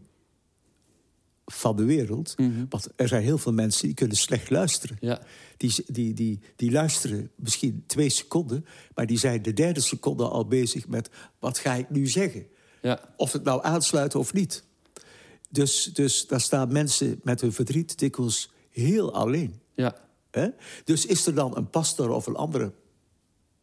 [1.53, 2.39] van de wereld.
[2.39, 2.65] Mhm.
[2.69, 4.97] Want er zijn heel veel mensen die kunnen slecht luisteren.
[5.01, 5.21] Ja.
[5.57, 10.47] Die, die, die, die luisteren misschien twee seconden, maar die zijn de derde seconde al
[10.47, 12.47] bezig met wat ga ik nu zeggen?
[12.83, 13.01] Ja.
[13.17, 14.65] Of het nou aansluit of niet.
[15.49, 19.61] Dus, dus daar staan mensen met hun verdriet dikwijls heel alleen.
[19.75, 19.95] Ja.
[20.31, 20.49] Hè?
[20.85, 22.73] Dus is er dan een pastor of een andere,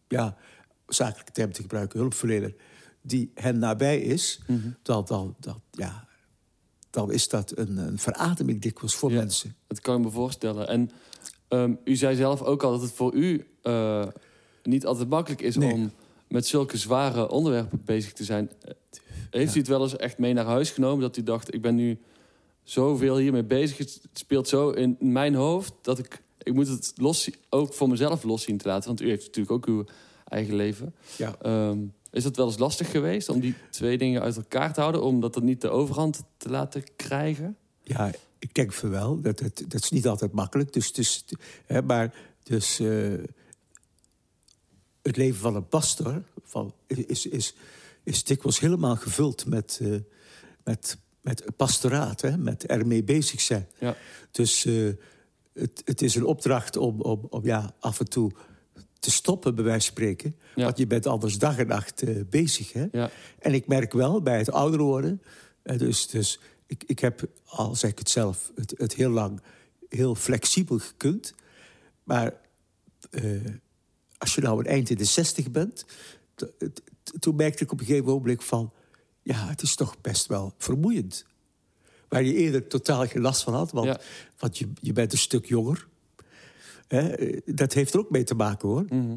[0.07, 0.37] ja,
[0.87, 2.53] zakelijke term te gebruiken, hulpverlener,
[3.01, 4.39] die hen nabij is,
[4.81, 6.06] dan, dan, dan, ja,
[6.97, 9.17] dan is dat een, een verademing dikwijls voor Ja.
[9.17, 9.55] mensen.
[9.67, 10.67] Dat kan ik me voorstellen.
[10.67, 10.89] En
[11.47, 14.07] ehm, u zei zelf ook al dat het voor u eh,
[14.63, 15.73] niet altijd makkelijk is Nee.
[15.73, 15.91] om
[16.27, 18.51] met zulke zware onderwerpen bezig te zijn.
[19.29, 21.75] Heeft u het wel eens echt mee naar huis genomen dat u dacht: ik ben
[21.75, 21.99] nu
[22.63, 27.29] zoveel hiermee bezig, het speelt zo in mijn hoofd dat ik, ik moet het los,
[27.49, 28.87] ook voor mezelf los zien te laten.
[28.87, 29.83] Want u heeft natuurlijk ook uw
[30.27, 30.95] eigen leven.
[31.17, 31.35] Ja.
[31.41, 31.79] Ehm,
[32.11, 35.19] is het wel eens lastig geweest om die twee dingen uit elkaar te houden, om
[35.19, 37.57] dat niet de overhand te laten krijgen?
[37.81, 39.21] Ja, ik denk van wel.
[39.21, 40.73] Dat, dat, dat is niet altijd makkelijk.
[40.73, 41.25] Dus, dus,
[41.65, 43.13] hè, maar dus, eh,
[45.01, 47.55] het leven van een pastor van, is, is,
[48.03, 49.95] is dikwijls helemaal gevuld met, eh,
[50.63, 52.21] met, met pastoraat.
[52.21, 53.67] Hè, met ermee bezig zijn.
[53.79, 53.95] Ja.
[54.31, 54.89] Dus eh,
[55.53, 58.31] het, het is een opdracht om, om, om ja, af en toe
[58.99, 60.35] te stoppen, bij wijze van spreken.
[60.55, 60.63] Ja.
[60.63, 62.73] Want je bent anders dag en nacht eh, bezig.
[62.73, 62.85] Hè?
[62.91, 63.09] Ja.
[63.39, 65.21] En ik merk wel bij het ouder worden.
[65.63, 69.41] eh, dus dus ik, ik heb, al zeg ik het zelf, het, het heel lang
[69.89, 71.33] heel flexibel gekund.
[72.03, 72.33] Maar
[73.09, 73.31] eh,
[74.17, 75.85] als je nou een eind in de zestig bent.
[77.19, 78.71] toen merkte ik op een gegeven ogenblik van.
[79.21, 81.25] Ja, het is toch best wel vermoeiend.
[82.09, 83.99] Waar je eerder totaal geen last van had, want, Ja.
[84.37, 85.87] want je, je bent een stuk jonger.
[86.87, 88.85] Hè, eh, dat heeft er ook mee te maken hoor.
[88.89, 89.15] Mhm.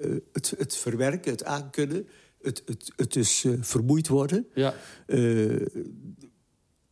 [0.00, 2.08] Eh, het, het verwerken, het aankunnen,
[2.42, 4.46] het, het, het dus eh, vermoeid worden.
[4.54, 4.74] Ja.
[5.06, 5.66] Eh,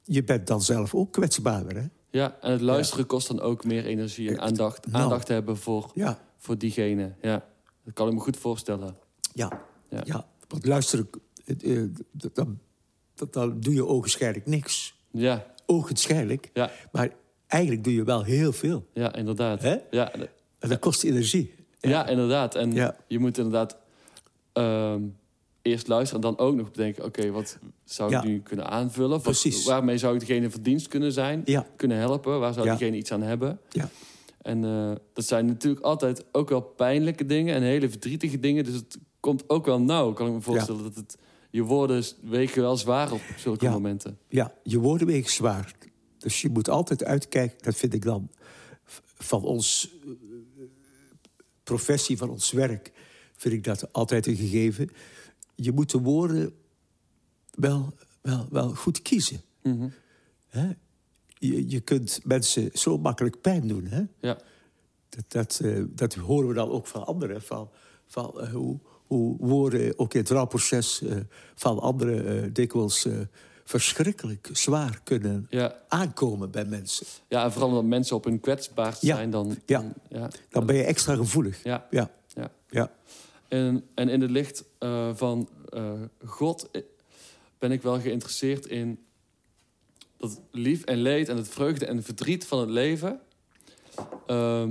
[0.03, 1.77] je bent dan zelf ook kwetsbaarder.
[1.77, 1.87] Hè?
[2.11, 5.03] Ja, en het luisteren kost dan ook meer energie en Ja, aandacht, nou.
[5.05, 7.15] aandacht hebben voor, Ja, voor diegene.
[7.21, 7.47] Ja,
[7.85, 8.97] dat kan ik me goed voorstellen.
[9.33, 10.01] ja, Ja.
[10.05, 10.29] ja.
[10.49, 11.09] Want luisteren,
[11.45, 11.89] eh, eh,
[12.35, 12.59] dan,
[13.31, 14.95] dan doe je ogenschijnlijk niks.
[15.11, 16.51] Ja, Ogenschijnlijk.
[16.53, 17.11] ja, Maar
[17.47, 18.87] eigenlijk doe je wel heel veel.
[18.93, 19.63] ja inderdaad.
[19.63, 19.77] Hè?
[19.91, 20.13] Ja,
[20.59, 21.55] En dat kost energie.
[21.81, 22.07] ja.
[22.07, 22.55] inderdaad.
[22.55, 22.97] En Ja.
[23.09, 23.77] je moet inderdaad
[24.53, 25.03] ehm,
[25.63, 27.05] eerst luisteren en dan ook nog bedenken...
[27.05, 28.29] oké, wat zou ik Ja.
[28.29, 29.11] nu kunnen aanvullen?
[29.11, 29.65] Wat- Precies.
[29.65, 31.43] waarmee zou ik degene van dienst kunnen zijn?
[31.45, 32.41] Ja, Kunnen helpen?
[32.41, 33.61] Waar zou diegene iets aan hebben?
[33.71, 33.89] ja,
[34.43, 38.65] En eh, dat zijn natuurlijk altijd ook wel pijnlijke dingen en hele verdrietige dingen.
[38.65, 40.83] Dus het komt ook wel nauw, kan ik me voorstellen.
[40.83, 41.17] Dat het,
[41.51, 44.19] je woorden wegen wel zwaar op zulke momenten.
[44.29, 44.53] ja.
[44.63, 45.73] Je woorden wegen zwaar.
[46.27, 48.31] Dus je moet altijd uitkijken, dat vind ik dan
[49.19, 50.11] van ons eh,
[51.63, 52.93] professie, van ons werk,
[53.37, 54.91] vind ik dat altijd een gegeven.
[55.55, 56.55] Je moet de woorden
[57.51, 59.41] wel, wel, wel goed kiezen.
[59.63, 59.89] Mhm.
[60.47, 60.71] Hè?
[61.39, 63.85] Je, je kunt mensen zo makkelijk pijn doen.
[63.85, 64.03] Hè?
[64.21, 64.39] Ja,
[65.09, 67.43] Dat, dat, eh, dat horen we dan ook van anderen.
[67.43, 67.71] Van,
[68.07, 71.03] van eh, hoe, hoe woorden ook in het rouwproces
[71.55, 73.07] van anderen dikwijls
[73.71, 75.83] verschrikkelijk zwaar kunnen ja.
[75.89, 77.07] aankomen bij mensen.
[77.29, 79.17] ja, en vooral omdat mensen op hun kwetsbaarst Ja.
[79.17, 79.57] zijn, dan...
[79.67, 79.79] Ja.
[79.81, 80.31] dan- ja.
[80.51, 81.63] Dan ben je extra gevoelig.
[81.63, 82.51] Ja, Ja, ja.
[82.71, 82.93] ja,
[83.49, 85.93] En, en in het licht eh, van eh,
[86.25, 86.83] God eh,
[87.59, 88.99] ben ik wel geïnteresseerd in
[90.17, 93.21] dat lief en leed en het vreugde en verdriet van het leven.
[94.27, 94.71] ehm,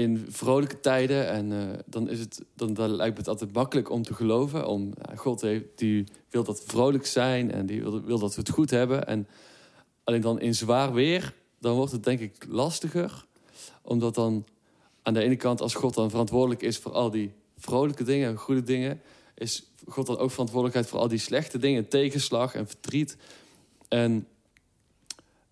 [0.00, 1.28] in vrolijke tijden.
[1.28, 4.66] En eh, dan, is het, dan, dan lijkt het altijd makkelijk om te geloven.
[4.66, 8.50] Om, God heeft, die wil dat vrolijk zijn en die wil, wil dat we het
[8.50, 9.06] goed hebben.
[9.06, 9.28] En
[10.04, 13.24] alleen dan in zwaar weer, dan wordt het denk ik lastiger.
[13.82, 14.44] Omdat dan
[15.02, 18.36] aan de ene kant, als God dan verantwoordelijk is voor al die vrolijke dingen en
[18.36, 19.00] goede dingen,
[19.34, 23.16] is God dan ook verantwoordelijkheid voor al die slechte dingen, tegenslag en verdriet.
[23.88, 24.26] En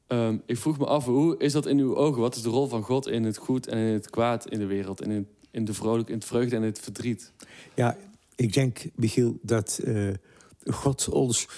[0.08, 2.20] ehm, ik vroeg me af, hoe is dat in uw ogen?
[2.20, 4.66] Wat is de rol van God in het goed en in het kwaad in de
[4.66, 5.02] wereld?
[5.02, 7.32] In, in de vrolijk, in het vreugde en het verdriet?
[7.74, 7.96] ja.
[8.38, 10.08] Ik denk, Michiel, dat eh,
[10.64, 11.48] God ons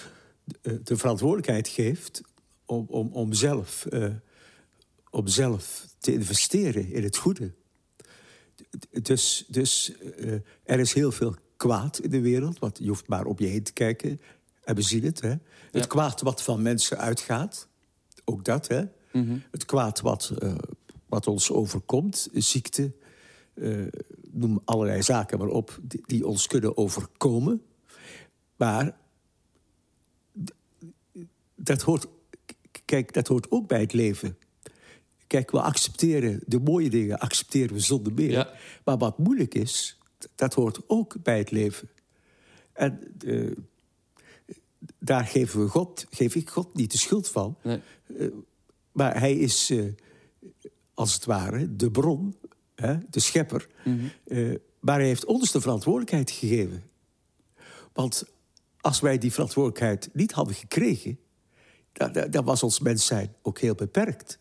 [0.61, 2.21] eh, de verantwoordelijkheid geeft
[2.65, 4.09] om, om, om, zelf, eh,
[5.09, 7.53] om zelf te investeren in het goede.
[9.01, 9.93] Dus, dus
[10.63, 12.59] er is heel veel kwaad in de wereld.
[12.59, 14.21] Want je hoeft maar op je heen te kijken.
[14.63, 15.21] En we zien het.
[15.21, 15.35] Hè?
[15.71, 17.67] Het kwaad wat van mensen uitgaat.
[18.25, 18.67] Ook dat.
[18.67, 18.83] Hè?
[19.51, 20.55] Het kwaad wat, eh,
[21.05, 22.29] wat ons overkomt.
[22.33, 22.91] Ziekte.
[23.53, 23.87] eh,
[24.31, 25.79] noem allerlei zaken maar op.
[25.81, 27.61] Die, die ons kunnen overkomen.
[28.55, 28.97] Maar
[31.55, 32.07] dat hoort,
[32.85, 34.37] kijk, dat hoort ook bij het leven.
[35.27, 38.31] Kijk, we accepteren de mooie dingen, accepteren we zonder meer.
[38.31, 38.53] Ja.
[38.85, 39.99] Maar wat moeilijk is,
[40.35, 41.89] dat hoort ook bij het leven.
[42.73, 43.51] En eh,
[44.99, 47.57] daar geven we God, geef ik God niet de schuld van.
[47.63, 47.81] Nee.
[48.91, 49.83] Maar hij is, eh,
[50.93, 52.35] als het ware, de bron,
[52.75, 53.67] hè, de schepper.
[54.23, 56.83] Eh, maar hij heeft ons de verantwoordelijkheid gegeven.
[57.93, 58.23] Want
[58.81, 61.19] als wij die verantwoordelijkheid niet hadden gekregen...
[61.91, 64.39] dan, dan- was ons mens zijn ook heel beperkt.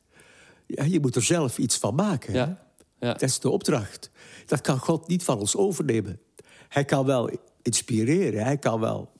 [0.66, 2.32] Ja, je moet er zelf iets van maken.
[2.34, 2.68] ja.
[2.98, 4.10] Dat is de opdracht.
[4.46, 6.20] Dat kan God niet van ons overnemen.
[6.68, 7.30] Hij kan wel
[7.62, 9.12] inspireren, hij kan wel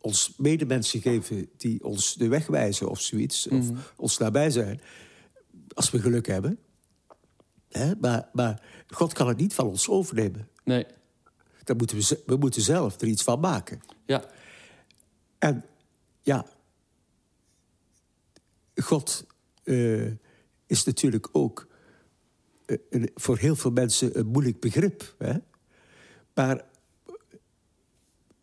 [0.00, 4.80] ons medemensen geven die ons de weg wijzen of zoiets, of ons nabij zijn,
[5.74, 6.58] als we geluk hebben.
[7.68, 7.92] Hè?
[8.00, 10.48] Maar, maar God kan het niet van ons overnemen.
[10.64, 10.86] Nee.
[11.64, 13.80] Dan moeten we, we moeten zelf er iets van maken.
[14.06, 14.24] Ja.
[15.38, 15.64] En
[16.20, 16.46] ja,
[18.74, 19.26] God
[19.62, 20.06] eh,
[20.66, 21.68] is natuurlijk ook
[22.66, 25.14] eh, een- voor heel veel mensen een moeilijk begrip.
[25.18, 25.34] Hè?
[26.34, 26.64] Maar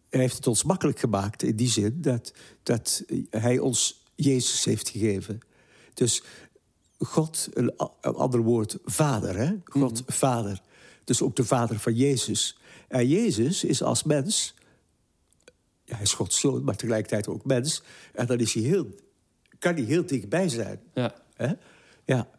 [0.09, 4.89] hij heeft het ons makkelijk gemaakt in die zin dat, dat hij ons Jezus heeft
[4.89, 5.39] gegeven.
[5.93, 6.23] Dus
[6.97, 9.53] God, een, ander woord, vader, hè?
[9.65, 10.61] God, vader.
[11.03, 12.59] Dus ook de vader van Jezus.
[12.87, 14.55] En Jezus is als mens
[15.87, 17.83] ja, hij is Gods zoon, maar tegelijkertijd ook mens.
[18.13, 18.87] En dan is hij heel,
[19.59, 20.79] kan hij heel dichtbij zijn.
[20.93, 21.15] Ja.
[21.33, 21.53] Hè?
[22.05, 22.29] Ja.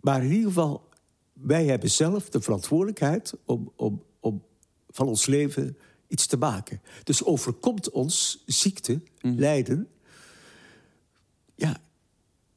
[0.00, 0.88] Maar in ieder geval,
[1.32, 4.42] wij hebben zelf de verantwoordelijkheid om, om, om
[4.90, 5.78] van ons leven
[6.12, 6.82] iets te maken.
[7.04, 9.88] Dus overkomt ons ziekte, lijden.
[11.54, 11.76] Ja,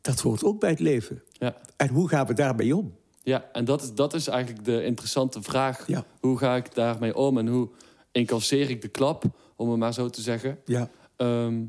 [0.01, 1.23] dat hoort ook bij het leven.
[1.31, 1.55] Ja.
[1.77, 2.95] En hoe gaan we daarmee om?
[3.23, 5.87] Ja, en dat is, dat is eigenlijk de interessante vraag.
[5.87, 6.05] Ja.
[6.19, 7.69] Hoe ga ik daarmee om en hoe
[8.11, 9.23] incasseer ik de klap,
[9.55, 10.59] om het maar zo te zeggen.
[10.65, 11.63] Ja, Ehm,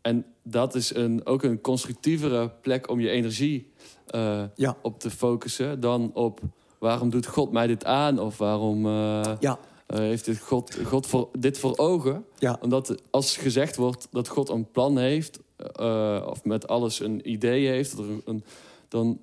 [0.00, 3.72] en dat is een, ook een constructievere plek om je energie
[4.06, 6.40] eh, ja, op te focussen dan op
[6.78, 9.58] waarom doet God mij dit aan of waarom eh, ja,
[9.96, 12.24] heeft dit God, God voor, dit voor ogen.
[12.38, 17.30] ja, Omdat als gezegd wordt dat God een plan heeft, eh, of met alles een
[17.30, 18.44] idee heeft, dat er een-
[18.88, 19.20] dan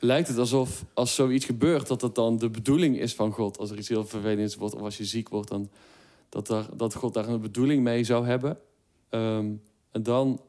[0.00, 3.58] lijkt het alsof als zoiets gebeurt, dat het dan de bedoeling is van God.
[3.58, 5.68] Als er iets heel vervelends wordt of als je ziek wordt, dan
[6.28, 8.58] dat, daar, dat God daar een bedoeling mee zou hebben.
[9.08, 9.50] Ehm,
[9.90, 10.40] en dan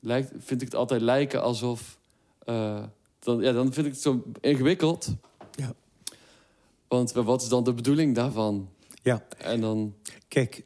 [0.00, 1.98] lijkt, vind ik het altijd lijken alsof.
[2.44, 2.82] eh,
[3.18, 5.08] dan, ja, dan vind ik het zo ingewikkeld.
[5.50, 5.72] ja.
[6.92, 8.68] Want wat is dan de bedoeling daarvan?
[9.02, 9.24] ja.
[9.38, 9.94] En dan.
[10.28, 10.64] Kijk,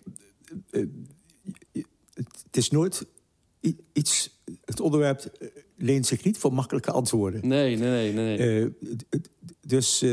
[0.70, 1.84] eh, eh,
[2.14, 3.06] het is nooit
[3.92, 4.40] iets.
[4.64, 7.48] Het onderwerp eh, leent zich niet voor makkelijke antwoorden.
[7.48, 8.74] Nee, nee, nee, nee.
[9.60, 10.04] dus,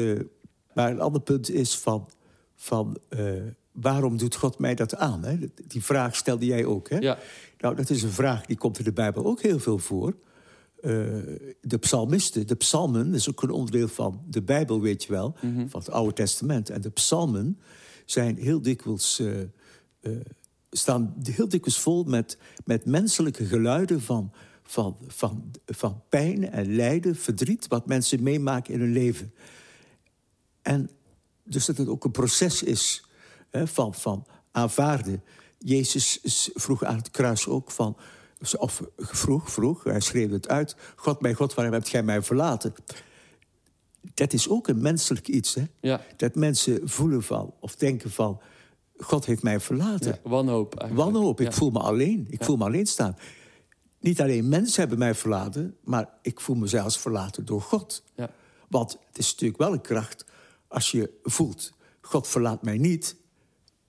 [0.73, 2.09] maar een ander punt is van,
[2.55, 2.97] van
[3.71, 5.23] waarom doet God mij dat aan?
[5.23, 5.37] Hè?
[5.67, 6.89] Die vraag stelde jij ook.
[6.89, 6.97] Hè?
[6.97, 7.19] ja,
[7.57, 10.15] Nou, dat is een vraag die komt in de Bijbel ook heel veel voor.
[10.83, 10.91] Eh,
[11.61, 15.35] de psalmisten, de psalmen, is ook een onderdeel van de Bijbel, weet je wel,
[15.67, 16.69] van het Oude Testament.
[16.69, 17.59] En de psalmen
[18.05, 20.11] zijn heel dikwijls, eh, eh,
[20.71, 24.31] staan heel dikwijls vol met, met menselijke geluiden van,
[24.63, 29.33] van, van, van pijn en lijden, verdriet, wat mensen meemaken in hun leven.
[30.61, 30.89] En
[31.43, 33.05] dus dat het ook een proces is
[33.49, 35.23] hè, van, van aanvaarden.
[35.57, 36.19] Jezus
[36.53, 37.97] vroeg aan het kruis ook van...
[38.57, 40.75] Of vroeg, vroeg, hij schreef het uit...
[40.95, 42.73] God, mijn God, waarom hebt gij mij verlaten?
[44.13, 45.63] Dat is ook een menselijk iets, hè?
[45.79, 48.41] ja, Dat mensen voelen van, of denken van...
[48.97, 50.19] God heeft mij verlaten.
[50.23, 50.29] ja.
[50.29, 51.11] Wanhoop eigenlijk.
[51.11, 51.53] Wanhoop, ik Ja.
[51.53, 52.27] voel me alleen.
[52.29, 53.17] Ik voel me alleen staan.
[53.99, 55.75] Niet alleen mensen hebben mij verlaten...
[55.83, 58.03] maar ik voel me zelfs verlaten door God.
[58.15, 58.29] Ja.
[58.69, 60.25] Want het is natuurlijk wel een kracht
[60.67, 61.73] als je voelt...
[62.01, 63.15] God verlaat mij niet.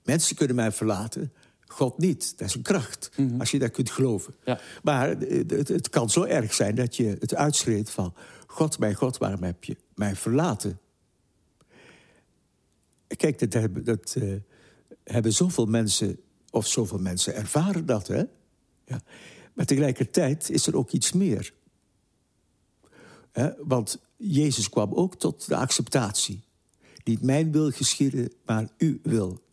[0.05, 1.33] Mensen kunnen mij verlaten,
[1.75, 2.39] God niet.
[2.39, 4.35] Dat is een kracht, als je dat kunt geloven.
[4.45, 4.61] Ja.
[4.83, 8.15] Maar eh, het, het kan zo erg zijn dat je het uitschreeuwt van...
[8.47, 10.79] God, mijn God, waarom heb je mij verlaten?
[13.07, 14.35] Kijk, dat hebben, dat, eh,
[15.05, 16.21] hebben zoveel mensen...
[16.51, 18.23] of zoveel mensen ervaren dat, hè?
[18.87, 19.03] Ja.
[19.55, 21.53] Maar tegelijkertijd is er ook iets meer.
[23.33, 23.51] Hè?
[23.59, 26.43] Want Jezus kwam ook tot de acceptatie.
[27.05, 29.44] Niet mijn wil geschieden, maar uw wil.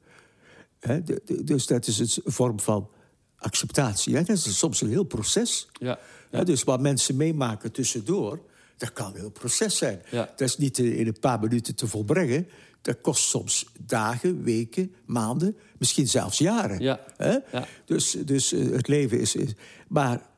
[0.82, 1.04] Hè?
[1.04, 2.90] de- de- dus dat is een vorm van
[3.36, 4.16] acceptatie.
[4.16, 4.24] Hè?
[4.24, 5.70] Dat is soms een heel proces.
[5.72, 6.00] Ja.
[6.44, 8.42] Dus wat mensen meemaken tussendoor,
[8.78, 10.02] dat kan een heel proces zijn.
[10.12, 10.26] Ja.
[10.36, 12.48] Dat is niet eh, in een paar minuten te volbrengen.
[12.82, 16.80] Dat kost soms dagen, weken, maanden, misschien zelfs jaren.
[16.80, 17.00] Ja.
[17.18, 17.38] Hè?
[17.52, 17.68] Ja.
[17.86, 19.54] Dus, dus eh, het leven is, is...
[19.88, 20.30] Maar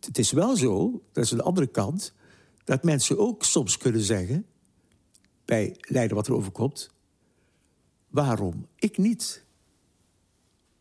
[0.00, 2.12] het is wel zo, dat is een andere kant...
[2.64, 4.46] dat mensen ook soms kunnen zeggen...
[5.44, 6.90] bij lijden wat er overkomt...
[8.08, 9.44] waarom ik niet?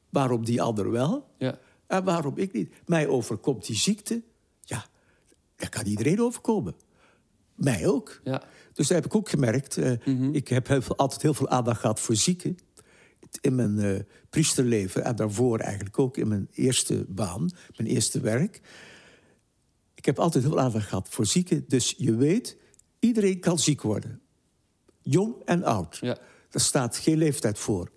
[0.09, 1.29] Waarom die ander wel?
[1.37, 1.59] Ja.
[1.87, 2.73] En waarom ik niet?
[2.85, 4.21] Mij overkomt die ziekte.
[4.61, 4.85] Ja,
[5.55, 6.75] dat kan iedereen overkomen.
[7.55, 8.19] Mij ook.
[8.23, 8.43] Ja.
[8.73, 9.77] Dus daar heb ik ook gemerkt.
[9.77, 9.91] eh,
[10.31, 12.57] Ik heb heel veel, altijd heel veel aandacht gehad voor zieken.
[13.41, 18.61] In mijn eh, priesterleven en daarvoor eigenlijk ook in mijn eerste baan, mijn eerste werk.
[19.95, 21.63] Ik heb altijd heel veel aandacht gehad voor zieken.
[21.67, 22.57] Dus je weet,
[22.99, 24.21] iedereen kan ziek worden.
[25.01, 25.97] Jong en oud.
[26.01, 26.17] Ja.
[26.49, 27.91] Daar staat geen leeftijd voor.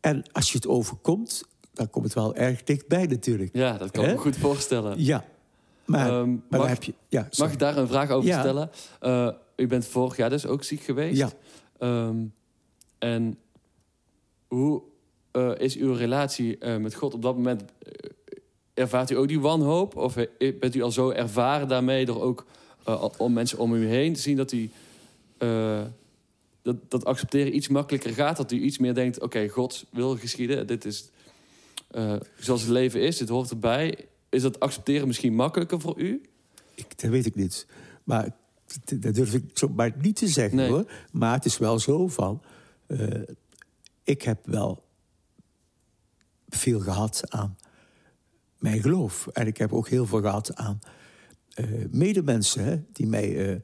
[0.00, 3.50] En als je het overkomt, dan komt het wel erg dichtbij natuurlijk.
[3.52, 5.04] Ja, dat kan ik me goed voorstellen.
[5.04, 5.24] Ja.
[5.84, 6.94] Maar, maar mag- heb je...
[7.08, 8.40] Ja, Mag ik daar een vraag over Ja.
[8.40, 8.70] stellen?
[9.00, 11.16] Eh, u bent vorig jaar dus ook ziek geweest.
[11.16, 11.30] Ja.
[11.78, 12.16] Ehm,
[12.98, 13.38] en
[14.48, 14.82] hoe
[15.30, 17.62] eh, is uw relatie eh, met God op dat moment...
[18.74, 19.96] ervaart u ook die wanhoop?
[19.96, 20.14] Of
[20.60, 22.04] bent u al zo ervaren daarmee...
[22.06, 22.46] door ook
[23.16, 24.70] om mensen om u heen te zien dat u...
[26.62, 28.36] dat, dat accepteren iets makkelijker gaat?
[28.36, 29.20] Dat u iets meer denkt...
[29.20, 30.66] oké, God wil geschieden.
[30.66, 31.10] Dit is
[31.90, 33.16] eh, zoals het leven is.
[33.16, 34.06] Dit hoort erbij.
[34.28, 36.22] Is dat accepteren misschien makkelijker voor u?
[36.74, 37.66] Ik, dat weet ik niet.
[38.04, 38.36] Maar
[38.98, 40.68] dat durf ik zo maar niet te zeggen Nee.
[40.68, 40.90] hoor.
[41.12, 42.42] Maar het is wel zo van.
[42.86, 43.20] eh,
[44.04, 44.84] ik heb wel
[46.48, 47.56] veel gehad aan
[48.58, 49.26] mijn geloof.
[49.26, 50.78] En ik heb ook heel veel gehad aan
[51.50, 53.62] eh, medemensen hè, die mij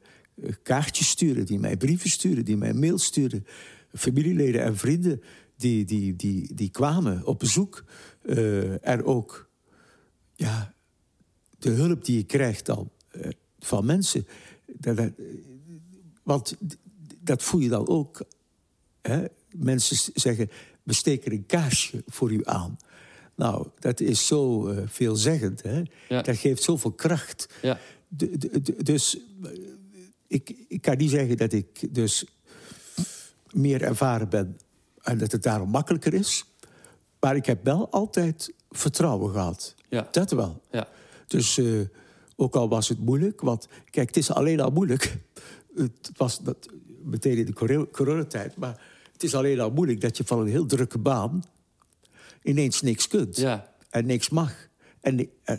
[0.63, 3.45] kaartjes sturen, die mij brieven sturen, die mij mails sturen.
[3.93, 5.21] Familieleden en vrienden
[5.55, 7.83] die, die, die, die kwamen op bezoek.
[8.21, 9.49] Eh, en ook
[10.35, 10.73] ja,
[11.59, 14.27] de hulp die je krijgt dan eh, van mensen.
[14.65, 15.11] Dat, dat-
[16.23, 16.55] want
[17.19, 18.25] dat voel je dan ook.
[19.01, 19.25] Hè?
[19.55, 20.49] Mensen zeggen,
[20.83, 22.77] we steken een kaarsje voor u aan.
[23.35, 25.61] Nou, dat is zo eh, veelzeggend.
[25.63, 25.83] Hè?
[26.09, 26.21] Ja.
[26.21, 27.47] Dat geeft zoveel kracht.
[27.61, 29.49] Ja, De- de- de- dus eh,
[30.27, 32.25] ik, ik kan niet zeggen dat ik dus
[33.51, 34.57] meer ervaren ben
[35.01, 36.45] en dat het daarom makkelijker is.
[37.19, 39.75] Maar ik heb wel altijd vertrouwen gehad.
[39.89, 40.61] ja, Dat wel.
[40.71, 40.87] ja.
[41.27, 41.79] Dus eh,
[42.35, 45.17] ook al was het moeilijk, want kijk, het is alleen al moeilijk.
[45.75, 46.69] Het was dat,
[47.03, 48.81] meteen in de coro- coronatijd, maar
[49.13, 51.43] het is alleen al moeilijk dat je van een heel drukke baan
[52.43, 54.53] ineens niks kunt Ja, en niks mag.
[55.01, 55.57] En, eh,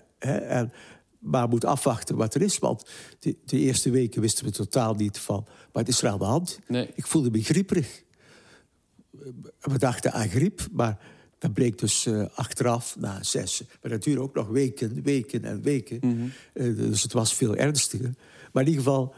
[0.58, 0.72] en,
[1.18, 2.58] maar moet afwachten wat er is.
[2.58, 2.84] Want
[3.18, 6.58] de, de eerste weken wisten we totaal niet van wat is er aan de hand.
[6.68, 6.90] Nee.
[6.94, 8.02] Ik voelde me grieperig.
[9.60, 10.98] We dachten aan griep, maar
[11.38, 13.62] dat bleek dus eh, achteraf na zes.
[13.82, 16.00] Maar dat duurde ook nog weken, weken en weken.
[16.52, 18.14] Eh, dus het was veel ernstiger.
[18.52, 19.14] Maar in ieder geval,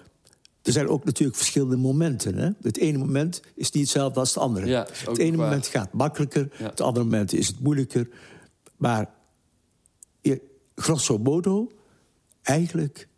[0.62, 2.34] er zijn ook natuurlijk verschillende momenten.
[2.36, 2.50] Hè?
[2.62, 4.66] Het ene moment is niet hetzelfde als het andere.
[4.66, 5.46] Ja, het ene waar.
[5.46, 6.64] moment gaat makkelijker, Ja.
[6.66, 8.08] het andere moment is het moeilijker.
[8.76, 9.10] Maar
[10.20, 10.40] je-
[10.74, 11.70] grosso modo,
[12.42, 13.08] eigenlijk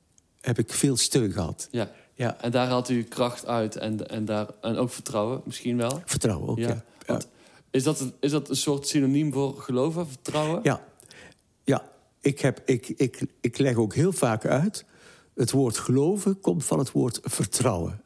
[0.41, 1.69] heb ik veel steun gehad.
[1.71, 1.91] ja.
[2.15, 6.03] Ja, En daar haalt u kracht uit en, en, daar, en ook vertrouwen misschien wel.
[6.05, 6.69] vertrouwen ook, ja.
[6.69, 6.83] Ja, ja.
[7.07, 7.29] want
[7.71, 10.61] is, dat een, is dat een soort synoniem voor geloven, vertrouwen?
[10.63, 10.85] Ja,
[11.65, 11.89] ja.
[12.21, 14.85] Ik, heb, ik, ik, ik leg ook heel vaak uit...
[15.35, 18.03] het woord geloven komt van het woord vertrouwen.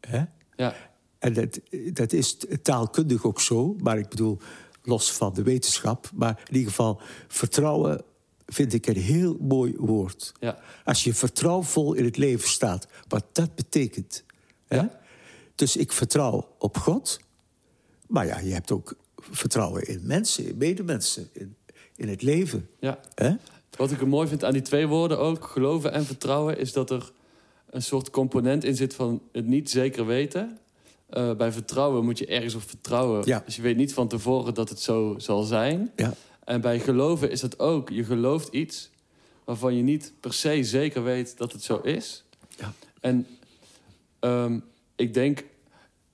[0.00, 0.22] Hè?
[0.56, 0.74] Ja,
[1.18, 1.60] En dat,
[1.92, 4.38] dat is taalkundig ook zo, maar ik bedoel,
[4.82, 6.10] los van de wetenschap.
[6.14, 8.04] Maar in ieder geval, vertrouwen
[8.52, 10.32] vind ik een heel mooi woord.
[10.40, 14.24] ja, Als je vertrouwvol in het leven staat, wat dat betekent.
[14.66, 14.76] Hè?
[14.76, 15.00] Ja.
[15.54, 17.20] Dus ik vertrouw op God.
[18.06, 21.56] Maar ja, je hebt ook vertrouwen in mensen, in medemensen, in,
[21.96, 22.68] in het leven.
[22.80, 23.00] ja.
[23.14, 23.34] Hè?
[23.76, 26.90] Wat ik er mooi vind aan die twee woorden ook, geloven en vertrouwen, is dat
[26.90, 27.12] er
[27.70, 30.58] een soort component in zit van het niet zeker weten.
[31.06, 33.22] Eh, bij vertrouwen moet je ergens op vertrouwen.
[33.24, 33.42] Ja.
[33.44, 35.90] Dus je weet niet van tevoren dat het zo zal zijn.
[35.96, 36.14] Ja.
[36.50, 37.88] En bij geloven is dat ook.
[37.88, 38.90] Je gelooft iets
[39.44, 42.24] waarvan je niet per se zeker weet dat het zo is.
[42.58, 42.72] Ja.
[43.00, 43.26] En
[44.18, 44.58] ehm,
[44.96, 45.44] ik denk,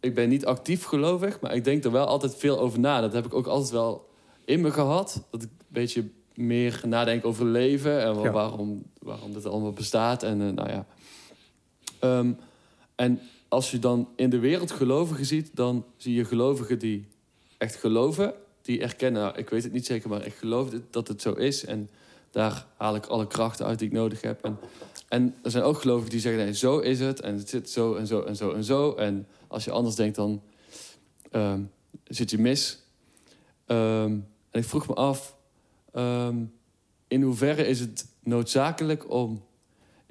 [0.01, 3.01] ik ben niet actief gelovig, maar ik denk er wel altijd veel over na.
[3.01, 4.09] Dat heb ik ook altijd wel
[4.45, 5.23] in me gehad.
[5.31, 8.31] Dat ik een beetje meer nadenk over leven en Ja.
[8.31, 10.23] waarom, waarom dit allemaal bestaat.
[10.23, 10.87] En eh, nou ja.
[11.99, 12.33] Ehm,
[12.95, 17.09] en als je dan in de wereld gelovigen ziet, dan zie je gelovigen die
[17.59, 18.35] echt geloven.
[18.67, 21.65] Die erkennen, nou, ik weet het niet zeker, maar ik geloof dat het zo is.
[21.65, 21.91] En
[22.31, 24.45] daar haal ik alle krachten uit die ik nodig heb.
[24.45, 24.59] En,
[25.09, 27.21] en er zijn ook gelovigen die zeggen, nee, zo is het.
[27.21, 28.95] En het zit zo en zo en zo en zo.
[28.95, 30.43] En als je anders denkt, dan
[31.31, 31.61] ehm,
[32.05, 32.83] zit je mis.
[33.67, 34.11] Ehm,
[34.51, 35.37] en ik vroeg me af,
[35.93, 36.45] ehm,
[37.09, 39.45] in hoeverre is het noodzakelijk om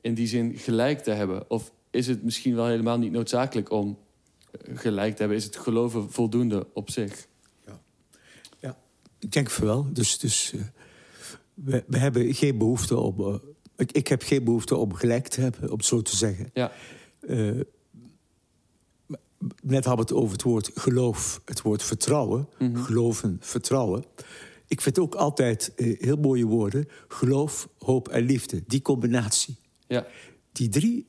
[0.02, 1.50] in die zin gelijk te hebben?
[1.50, 3.98] Of is het misschien wel helemaal niet noodzakelijk om
[4.52, 5.38] eh, gelijk te hebben?
[5.38, 7.28] Is het geloven voldoende op zich?
[9.26, 9.88] Ik denk van wel.
[9.94, 10.62] Dus, dus eh,
[11.54, 13.20] we, we hebben geen behoefte om...
[13.20, 13.36] eh,
[13.78, 16.50] ik, ik heb geen behoefte om gelijk te hebben, om het zo te zeggen.
[16.54, 16.72] Ja,
[17.20, 17.60] Eh,
[19.64, 22.50] net hadden we het over het woord geloof, het woord vertrouwen.
[22.60, 22.76] Mhm.
[22.76, 24.04] Geloven, vertrouwen.
[24.68, 26.88] Ik vind ook altijd heel mooie woorden.
[27.08, 28.64] Geloof, hoop en liefde.
[28.68, 29.56] Die combinatie.
[29.88, 30.08] ja,
[30.52, 31.08] Die drie,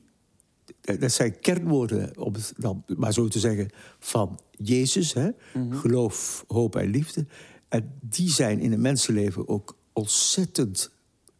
[0.81, 5.13] dat zijn kernwoorden, om het dan maar zo te zeggen, van Jezus.
[5.13, 5.29] Hè?
[5.69, 7.25] Geloof, hoop en liefde.
[7.67, 10.91] En die zijn in een mensenleven ook ontzettend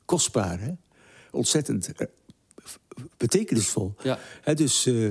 [0.06, 0.60] kostbaar.
[0.60, 0.72] Hè?
[1.32, 2.08] Ontzettend eh,
[3.18, 3.96] betekenisvol.
[4.04, 4.20] ja,
[4.54, 5.08] dus, eh,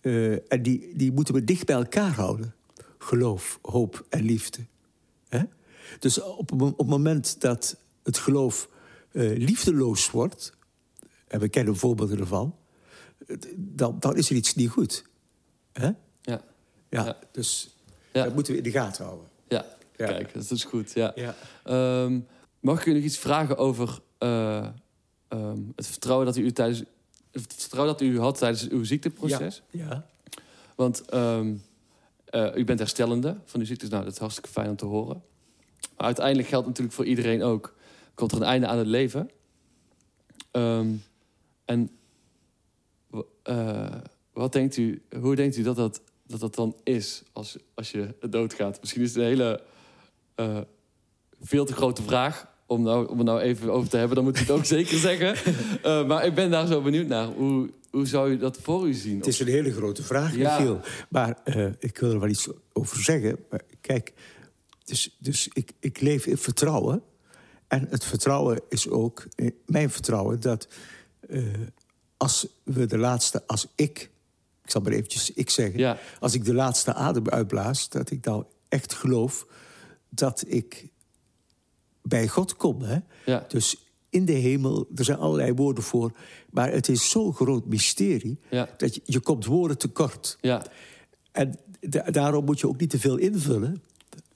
[0.00, 2.54] eh, en die, die moeten we dicht bij elkaar houden.
[2.98, 4.66] Geloof, hoop en liefde.
[5.28, 5.42] Hè?
[5.98, 8.68] Dus op, op het moment dat het geloof
[9.12, 10.52] liefdeloos wordt...
[11.26, 12.56] en we kennen voorbeelden ervan...
[13.56, 15.04] dan, dan is er iets niet goed.
[15.72, 15.86] Hè?
[15.86, 16.42] ja, Ja,
[16.88, 17.18] Ja.
[17.32, 17.76] Dus
[18.12, 18.24] Ja.
[18.24, 19.28] dat moeten we in de gaten houden.
[19.48, 19.80] ja.
[19.96, 20.06] Ja.
[20.06, 21.12] Kijk, dat is goed, ja.
[21.14, 21.34] Ja.
[21.64, 22.20] Ehm,
[22.60, 24.66] mag ik u nog iets vragen over eh,
[25.28, 26.82] ehm, het vertrouwen dat u tijdens
[27.30, 29.62] het vertrouwen dat u had tijdens uw ziekteproces?
[29.70, 30.06] Ja.
[30.74, 31.54] Want ehm,
[32.24, 35.22] eh, u bent herstellende van uw ziekte, nou dat is hartstikke fijn om te horen.
[35.96, 37.74] Maar uiteindelijk geldt natuurlijk voor iedereen ook:
[38.14, 39.30] komt er een einde aan het leven?
[41.64, 41.90] En
[43.42, 43.94] eh,
[44.32, 48.14] wat denkt u, hoe denkt u dat dat, dat, dat dan is als, als je
[48.30, 48.80] doodgaat?
[48.80, 49.62] Misschien is het een hele
[50.34, 50.58] eh,
[51.40, 54.16] veel te grote vraag om, nou, om er nou even over te hebben.
[54.16, 55.54] Dan moet u het ook zeker zeggen.
[55.82, 57.26] Eh, maar ik ben daar zo benieuwd naar.
[57.26, 59.16] Hoe, hoe zou u dat voor u zien?
[59.16, 60.58] Het is een hele grote vraag, Ja.
[60.58, 60.80] Michiel.
[61.08, 63.38] Maar eh, ik wil er wel iets over zeggen.
[63.50, 64.12] Maar kijk,
[64.84, 67.02] dus, dus ik, ik leef in vertrouwen.
[67.68, 69.24] En het vertrouwen is ook
[69.66, 70.68] mijn vertrouwen dat
[72.16, 74.10] als we de laatste, als ik,
[74.64, 75.98] ik zal maar eventjes ik zeggen, Ja.
[76.20, 79.46] als ik de laatste adem uitblaas, dat ik dan echt geloof
[80.14, 80.88] dat ik
[82.02, 82.82] bij God kom.
[82.82, 82.98] Hè?
[83.26, 83.44] Ja.
[83.48, 86.12] Dus in de hemel, er zijn allerlei woorden voor,
[86.50, 88.68] maar het is zo'n groot mysterie Ja.
[88.76, 90.38] dat je, je komt woorden tekort.
[90.40, 90.66] Ja,
[91.32, 93.82] En da- daarom moet je ook niet te veel invullen.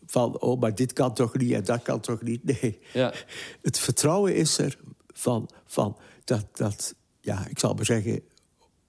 [0.07, 2.45] Van, oh, maar dit kan toch niet en dat kan toch niet.
[2.45, 2.79] Nee.
[2.93, 3.13] ja,
[3.63, 4.79] Het vertrouwen is er
[5.13, 8.21] van, van dat, dat, ja, ik zal maar zeggen,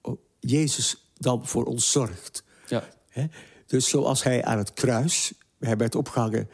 [0.02, 2.42] oh, Jezus dan voor ons zorgt.
[2.68, 2.88] ja?
[3.66, 6.48] Dus zoals hij aan het kruis, hij werd opgehangen,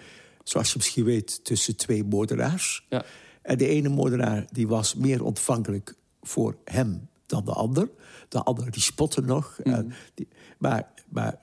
[0.45, 2.87] zoals je misschien weet, tussen twee moordenaars.
[2.89, 3.05] ja,
[3.43, 7.89] En de ene moordenaar die was meer ontvankelijk voor hem dan de ander.
[8.29, 9.59] De ander die spotte nog.
[9.63, 10.29] En die-
[10.59, 11.39] maar, maar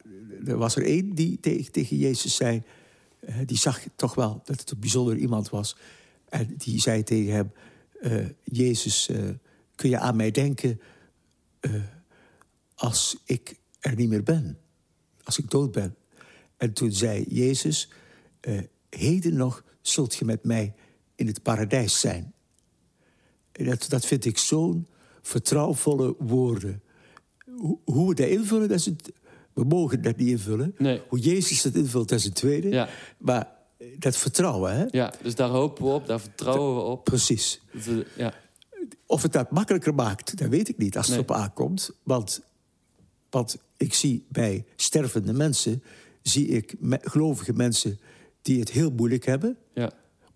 [0.45, 2.64] er was er één die tegen, tegen Jezus zei...
[3.20, 5.76] eh, die zag toch wel dat het een bijzonder iemand was.
[6.30, 7.52] En die zei tegen hem...
[8.02, 9.30] eh, Jezus, eh,
[9.76, 10.80] kun je aan mij denken
[12.76, 14.58] als ik er niet meer ben?
[15.24, 15.95] Als ik dood ben?
[16.58, 17.89] En toen zei Jezus...
[18.97, 20.73] heden nog zult je met mij
[21.15, 22.33] in het paradijs zijn.
[23.51, 24.87] Dat, dat vind ik zo'n
[25.21, 26.81] vertrouwvolle woorden.
[27.57, 29.11] Hoe, hoe we dat invullen, dat is het,
[29.53, 30.75] we mogen dat niet invullen.
[30.77, 31.01] Nee.
[31.09, 32.69] Hoe Jezus dat invult, dat is een tweede.
[32.69, 32.89] Ja.
[33.17, 34.85] Maar eh, dat vertrouwen, hè?
[34.89, 35.13] ja.
[35.23, 37.03] Dus daar hopen we op, daar vertrouwen we op.
[37.03, 37.61] Precies.
[37.71, 38.33] We- Ja,
[39.05, 41.91] Of het dat makkelijker maakt, dat weet ik niet als het op aankomt.
[42.03, 42.41] Want,
[43.29, 45.83] want ik zie bij stervende mensen...
[46.21, 47.99] zie ik gelovige mensen
[48.41, 49.57] die het heel moeilijk hebben.
[49.73, 49.91] ja,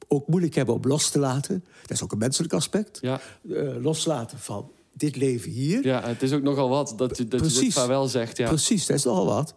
[0.07, 1.65] Ook moeilijk hebben om los te laten.
[1.81, 2.97] Dat is ook een menselijk aspect.
[3.01, 3.19] ja.
[3.49, 5.85] Eh, loslaten van dit leven hier.
[5.85, 7.73] Ja, het is ook nogal wat dat je, dat je dit Precies.
[7.73, 8.37] vaarwel zegt.
[8.37, 9.55] Ja, Precies, dat is nogal wat.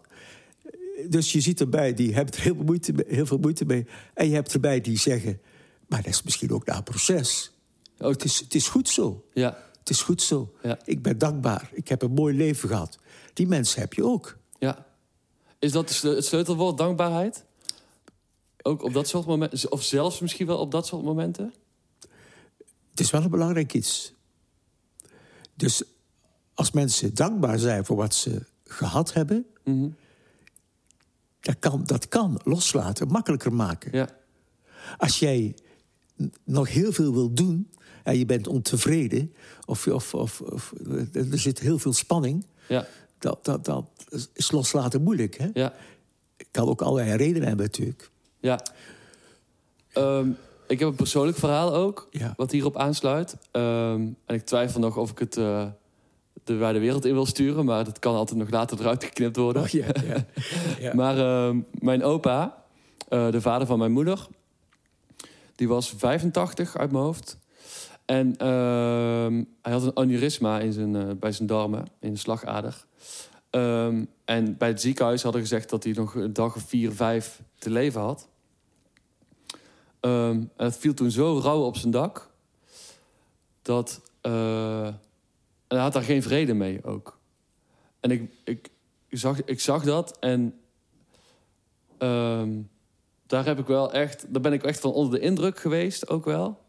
[1.09, 3.85] Dus je ziet erbij, die hebben er heel veel, moeite mee, heel veel moeite mee.
[4.13, 5.41] En je hebt erbij die zeggen...
[5.87, 7.51] maar dat is misschien ook na een proces.
[7.99, 9.25] Ook- Het is, het is goed zo.
[9.33, 10.53] ja, Het is goed zo.
[10.63, 10.79] Ja.
[10.85, 11.69] Ik ben dankbaar.
[11.73, 12.97] Ik heb een mooi leven gehad.
[13.33, 14.37] Die mensen heb je ook.
[14.59, 14.87] ja.
[15.59, 17.43] Is dat het sleutelwoord, dankbaarheid?
[18.69, 19.71] Ook op dat soort momenten?
[19.71, 21.53] Of zelfs misschien wel op dat soort momenten?
[22.89, 24.13] Het is wel een belangrijk iets.
[25.55, 25.83] Dus
[26.53, 29.45] als mensen dankbaar zijn voor wat ze gehad hebben...
[29.63, 29.89] Mhm.
[31.39, 33.91] dat, kan, dat kan loslaten, makkelijker maken.
[33.91, 34.09] Ja,
[34.97, 35.55] Als jij
[36.43, 37.71] nog heel veel wil doen
[38.03, 39.33] en je bent ontevreden,
[39.65, 40.73] of, of, of, of
[41.13, 43.85] er zit heel veel spanning, ja, dat, dat, dat
[44.33, 45.37] is loslaten moeilijk.
[45.37, 45.49] Hè?
[45.53, 45.73] ja,
[46.51, 48.11] Kan ook allerlei redenen hebben natuurlijk.
[48.39, 48.59] Ja.
[49.93, 50.29] Ehm,
[50.67, 52.33] ik heb een persoonlijk verhaal ook, Ja.
[52.37, 53.37] wat hierop aansluit.
[53.51, 55.65] Ehm, en ik twijfel nog of ik het eh,
[56.43, 57.65] de wijde wereld in wil sturen...
[57.65, 59.61] maar dat kan altijd nog later eruit geknipt worden.
[59.61, 60.25] Oh, ja, ja.
[60.85, 60.93] Ja.
[60.93, 62.63] Maar ehm, mijn opa,
[63.07, 64.27] eh, de vader van mijn moeder,
[65.55, 67.37] die was 85 uit mijn hoofd.
[68.05, 68.33] En
[69.61, 72.85] hij had een aneurysma in zijn, eh, bij zijn darmen, in de slagader.
[73.49, 77.41] Ehm, en bij het ziekenhuis hadden gezegd dat hij nog een dag of vier, vijf
[77.57, 78.27] te leven had.
[79.99, 82.29] Ehm, en het viel toen zo rauw op zijn dak
[83.61, 84.01] dat.
[84.21, 87.19] eh, en hij had daar geen vrede mee ook.
[87.99, 88.71] En ik, ik,
[89.09, 90.59] zag, ik zag dat en
[91.97, 92.61] ehm,
[93.27, 96.25] daar heb ik wel echt, daar ben ik echt van onder de indruk geweest ook
[96.25, 96.59] wel.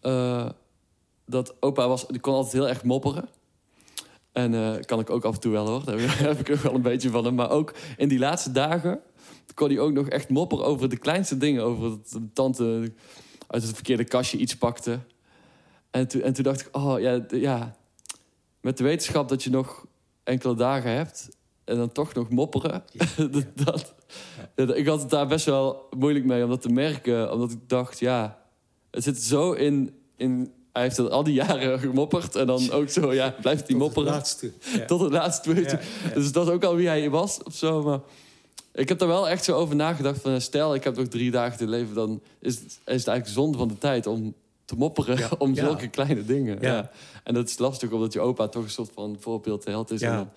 [0.00, 0.48] Eh,
[1.26, 3.28] dat opa was, die kon altijd heel erg mopperen.
[4.36, 6.74] En eh, kan ik ook af en toe wel hoor, daar heb ik ook wel
[6.74, 7.34] een beetje van hem.
[7.34, 9.00] Maar ook in die laatste dagen
[9.54, 11.62] kon hij ook nog echt mopperen over de kleinste dingen.
[11.62, 12.92] Over dat de tante
[13.46, 14.98] uit het verkeerde kastje iets pakte.
[15.90, 17.76] En, toen en toen dacht ik, oh ja, ja,
[18.60, 19.86] met de wetenschap dat je nog
[20.22, 21.28] enkele dagen hebt...
[21.64, 22.84] en dan toch nog mopperen,
[23.16, 23.94] dat, dat,
[24.56, 27.32] ja, ik had het daar best wel moeilijk mee om dat te merken.
[27.32, 28.42] Omdat ik dacht, ja,
[28.90, 29.94] het zit zo in...
[30.16, 33.54] in hij heeft het al die jaren gemopperd en dan ook zo, ja, blijft hij
[33.54, 34.10] Tot het mopperen.
[34.12, 34.52] laatste.
[34.74, 34.84] Ja.
[34.84, 35.54] Tot het laatste.
[35.54, 35.78] Ja, ja.
[36.14, 37.82] Dus dat is ook al wie hij was of zo.
[37.82, 38.00] Maar
[38.72, 40.40] Ik heb er wel echt zo over nagedacht van...
[40.40, 41.94] stel, ik heb nog drie dagen te leven...
[41.94, 45.18] dan is het, is het eigenlijk zonde van de tijd om te mopperen...
[45.40, 46.58] Om zulke kleine dingen.
[46.60, 46.90] Ja.
[47.24, 50.02] En dat is lastig, omdat je opa toch een soort van voorbeeld held is.
[50.02, 50.30] En dan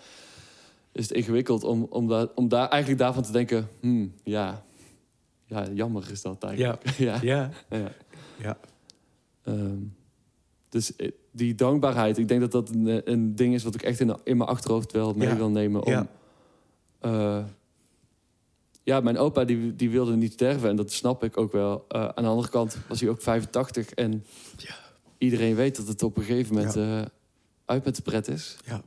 [0.91, 3.69] is het ingewikkeld om, om, daar, om daar eigenlijk daarvan te denken...
[3.79, 4.63] Hmm, ja,
[5.45, 6.97] ja, jammer is dat eigenlijk.
[6.97, 7.19] Ja.
[7.21, 7.91] Ja, ja.
[8.41, 8.57] ja.
[9.43, 9.77] Ehm,
[10.69, 13.81] dus eh, die dankbaarheid, ik denk dat dat een, eh, een ding is wat ik
[13.81, 15.35] echt in, in mijn achterhoofd wel mee Ja.
[15.35, 15.83] wil nemen.
[15.85, 16.07] Om, Ja.
[16.99, 17.43] eh,
[18.83, 21.85] ja, mijn opa die, die wilde niet sterven en dat snap ik ook wel.
[21.87, 24.25] Aan de andere kant was hij ook 85 en
[24.57, 24.75] Ja.
[25.17, 27.09] iedereen weet dat het op een gegeven moment
[27.65, 28.57] uit met de pret is.
[28.65, 28.81] Ja.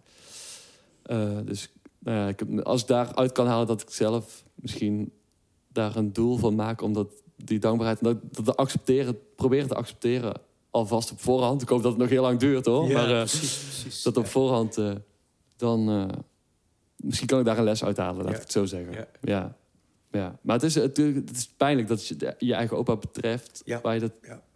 [1.43, 5.12] Dus nou ja, ik heb, als ik daaruit kan halen dat ik zelf misschien
[5.68, 10.41] daar een doel van maak, omdat die dankbaarheid, dat, dat te accepteren, proberen te accepteren,
[10.72, 11.62] alvast op voorhand.
[11.62, 12.88] Ik hoop dat het nog heel lang duurt hoor.
[12.88, 14.02] Ja, maar eh, precies, precies.
[14.02, 14.92] dat op voorhand, eh,
[15.56, 16.08] dan eh,
[16.96, 18.34] misschien kan ik daar een les uit halen, laat Ja.
[18.36, 18.92] ik het zo zeggen.
[18.92, 19.06] Ja.
[19.20, 19.56] Ja.
[20.10, 20.38] Ja.
[20.42, 24.00] Maar het is, het, het is pijnlijk dat je je eigen opa betreft, waar je
[24.00, 24.12] dat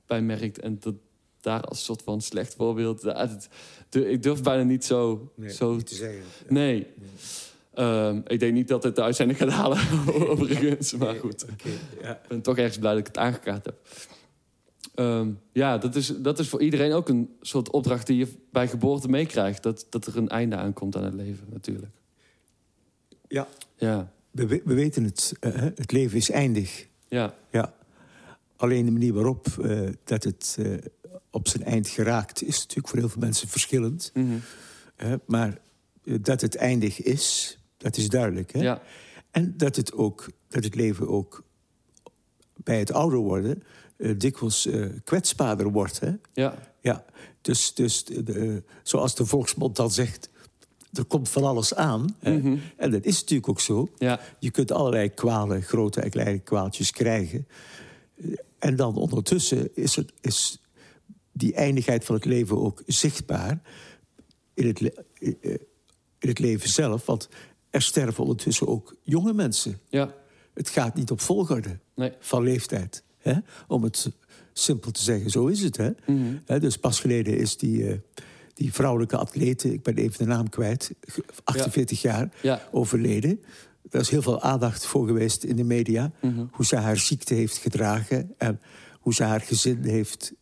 [0.06, 0.58] bij merkt.
[0.58, 0.94] En dat
[1.40, 3.02] daar als soort van slecht voorbeeld.
[3.02, 3.48] het-
[3.90, 5.32] ik durf bijna niet zo.
[5.34, 6.22] Nee, zo niet te zeggen.
[6.48, 6.86] nee.
[7.74, 9.78] Ehm, ik denk niet dat het de uitzending gaat halen,
[10.30, 10.92] overigens.
[10.94, 11.44] Maar goed,
[12.02, 12.10] ja.
[12.22, 13.74] ik ben toch ergens blij dat ik het aangekaart heb.
[14.96, 18.68] Ehm, ja, dat is, dat is voor iedereen ook een soort opdracht die je bij
[18.68, 19.62] geboorte meekrijgt.
[19.62, 21.92] Dat, dat er een einde aankomt aan het leven, natuurlijk.
[23.28, 23.48] Ja.
[23.76, 26.86] Ja, We, we- we weten het, eh, het leven is eindig.
[27.08, 27.74] ja, Ja.
[28.56, 30.72] Alleen de manier waarop eh, dat het eh,
[31.30, 32.42] op zijn eind geraakt...
[32.42, 34.12] is natuurlijk voor heel veel mensen verschillend.
[34.96, 35.58] Hè, maar
[36.20, 38.52] dat het eindig is, dat is duidelijk.
[38.52, 38.60] Hè?
[38.60, 38.82] ja,
[39.30, 41.42] En dat het, ook, dat het leven ook
[42.54, 43.62] bij het ouder worden...
[43.96, 46.00] eh, dikwijls eh, kwetsbaarder wordt.
[46.00, 46.10] Hè?
[46.32, 47.04] ja, Ja,
[47.40, 50.30] dus, dus de, zoals de volksmond dan zegt...
[50.92, 52.16] er komt van alles aan.
[52.18, 52.36] Hè?
[52.36, 52.56] Mhm.
[52.76, 53.88] En dat is natuurlijk ook zo.
[53.98, 57.46] ja, Je kunt allerlei kwalen, grote en kleine kwaaltjes krijgen.
[58.58, 60.62] En dan ondertussen is, het, is
[61.32, 63.60] die eindigheid van het leven ook zichtbaar
[64.54, 65.32] in het, eh,
[66.18, 67.06] in het leven zelf.
[67.06, 67.28] Want
[67.70, 69.80] er sterven ondertussen ook jonge mensen.
[69.88, 70.14] ja,
[70.54, 72.12] Het gaat niet op volgorde nee.
[72.18, 73.04] van leeftijd.
[73.26, 73.38] Hè?
[73.68, 74.10] Om het
[74.52, 75.76] simpel te zeggen, zo is het.
[75.76, 75.90] Hè?
[76.06, 76.36] Mhm.
[76.46, 77.98] Hè, dus pas geleden is die, eh,
[78.54, 83.40] die vrouwelijke atlete, ik ben even de naam kwijt, ge- 48 jaar, Ja, overleden.
[83.90, 86.12] Er is heel veel aandacht voor geweest in de media.
[86.20, 86.44] Mhm.
[86.50, 88.60] Hoe ze haar ziekte heeft gedragen en
[89.00, 90.32] hoe ze haar gezin heeft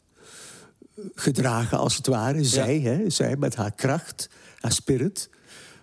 [0.97, 2.45] eh, gedragen, als het ware.
[2.45, 4.29] Zij, hè, zij met haar kracht,
[4.59, 5.31] haar spirit.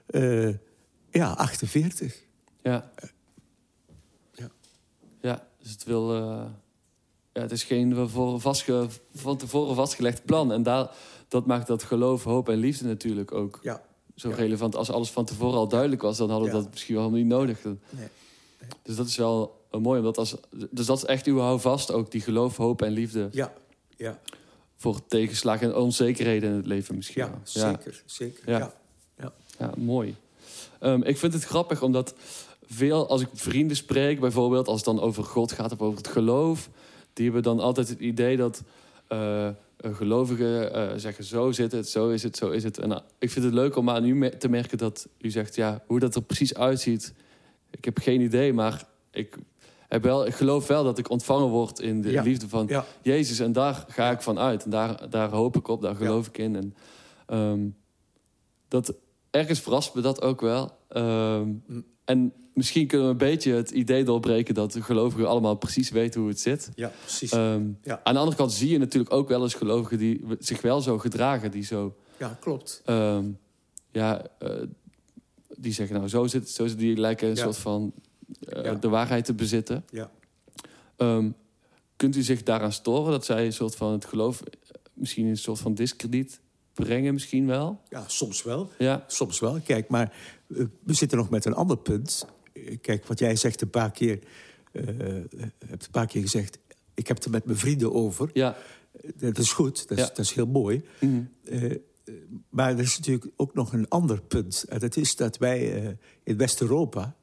[0.06, 0.50] Eh,
[1.10, 2.22] ja, 48.
[2.64, 2.92] ja.
[4.34, 4.50] Ja.
[5.22, 6.10] Ja, dus het wil...
[7.34, 10.52] ja, het is geen van, voren vastge, van tevoren vastgelegd plan.
[10.52, 10.90] En daar,
[11.28, 13.82] dat maakt dat geloof, hoop en liefde natuurlijk ook Ja.
[14.16, 14.36] zo Ja.
[14.36, 14.76] relevant.
[14.76, 17.64] Als alles van tevoren al duidelijk was, dan hadden we dat misschien wel niet nodig.
[17.64, 18.08] Nee.
[18.84, 20.00] Dus dat is wel eh, mooi.
[20.00, 20.36] Omdat als,
[20.70, 22.12] dus dat is echt uw houvast ook.
[22.12, 23.54] Die geloof, hoop en liefde Ja,
[23.98, 24.20] ja,
[24.78, 28.04] voor tegenslagen en onzekerheden in het leven misschien ja, zeker.
[28.06, 28.50] zeker.
[28.50, 28.74] Ja.
[29.18, 29.32] Ja.
[29.60, 30.16] Ja, mooi.
[30.80, 32.14] Ehm, ik vind het grappig omdat
[32.66, 36.08] veel, als ik vrienden spreek, bijvoorbeeld als het dan over God gaat of over het
[36.08, 36.70] geloof,
[37.14, 38.64] die hebben dan altijd het idee dat
[39.08, 42.78] eh, gelovigen eh, zeggen: zo zit het, zo is het, zo is het.
[42.80, 45.84] En nou, ik vind het leuk om aan u te merken dat u zegt: ja,
[45.88, 47.14] hoe dat er precies uitziet,
[47.70, 49.38] ik heb geen idee, maar ik.
[49.88, 52.22] Heb wel, ik geloof wel dat ik ontvangen word in de Ja.
[52.24, 52.86] liefde van Ja.
[53.02, 53.40] Jezus.
[53.40, 54.64] En daar ga ik van uit.
[54.64, 56.56] En daar, daar hoop ik op, daar geloof ik in.
[56.56, 56.76] En
[57.26, 57.60] ehm,
[58.68, 58.94] dat,
[59.30, 60.72] ergens verrast me dat ook wel.
[60.88, 61.84] Ehm, Mm.
[62.06, 64.54] En misschien kunnen we een beetje het idee doorbreken...
[64.54, 66.70] dat de gelovigen allemaal precies weten hoe het zit.
[66.76, 67.32] ja, precies.
[67.32, 68.02] Ehm, Ja.
[68.04, 69.98] Aan de andere kant zie je natuurlijk ook wel eens gelovigen...
[69.98, 71.96] die zich wel zo gedragen, die zo...
[72.20, 72.82] ja, klopt.
[72.86, 73.26] ehm,
[73.92, 74.62] ja, eh,
[75.58, 76.78] die zeggen nou, zo zit het, zo zit.
[76.80, 77.44] Die lijken een Ja.
[77.44, 77.94] soort van
[78.48, 78.74] eh, Ja.
[78.74, 79.86] de waarheid te bezitten.
[79.90, 80.12] Ja.
[80.98, 81.30] Ehm,
[81.96, 84.44] kunt u zich daaraan storen dat zij een soort van het geloof...
[84.94, 86.40] misschien een soort van diskrediet
[86.86, 87.82] brengen misschien wel?
[87.90, 88.70] ja, soms wel.
[88.78, 89.60] Ja, Soms wel.
[89.66, 90.14] Kijk, maar
[90.48, 92.26] eh, we zitten nog met een ander punt.
[92.54, 94.20] Eh, Kijk, wat jij zegt een paar keer...
[94.72, 94.84] eh,
[95.66, 96.58] hebt een paar keer gezegd...
[96.94, 98.30] ik heb het er met mijn vrienden over.
[98.34, 98.56] ja.
[99.16, 100.10] Dat is goed, dat is, Ja.
[100.10, 100.84] dat is heel mooi.
[101.00, 101.24] Mhm.
[102.50, 104.66] Maar er is natuurlijk ook nog een ander punt.
[104.70, 107.16] En dat is dat wij in West-Europa,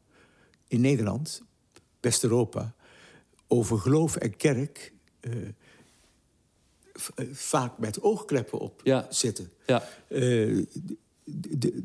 [0.69, 1.43] in Nederland,
[2.01, 2.75] West-Europa,
[3.47, 4.93] over geloof en kerk
[7.33, 9.07] vaak met oogkleppen op Ja.
[9.11, 9.51] zitten.
[9.67, 10.67] Ja, Eh, de,
[11.59, 11.83] de,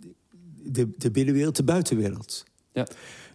[0.72, 2.43] de, de binnenwereld, de buitenwereld.
[2.74, 2.88] ja,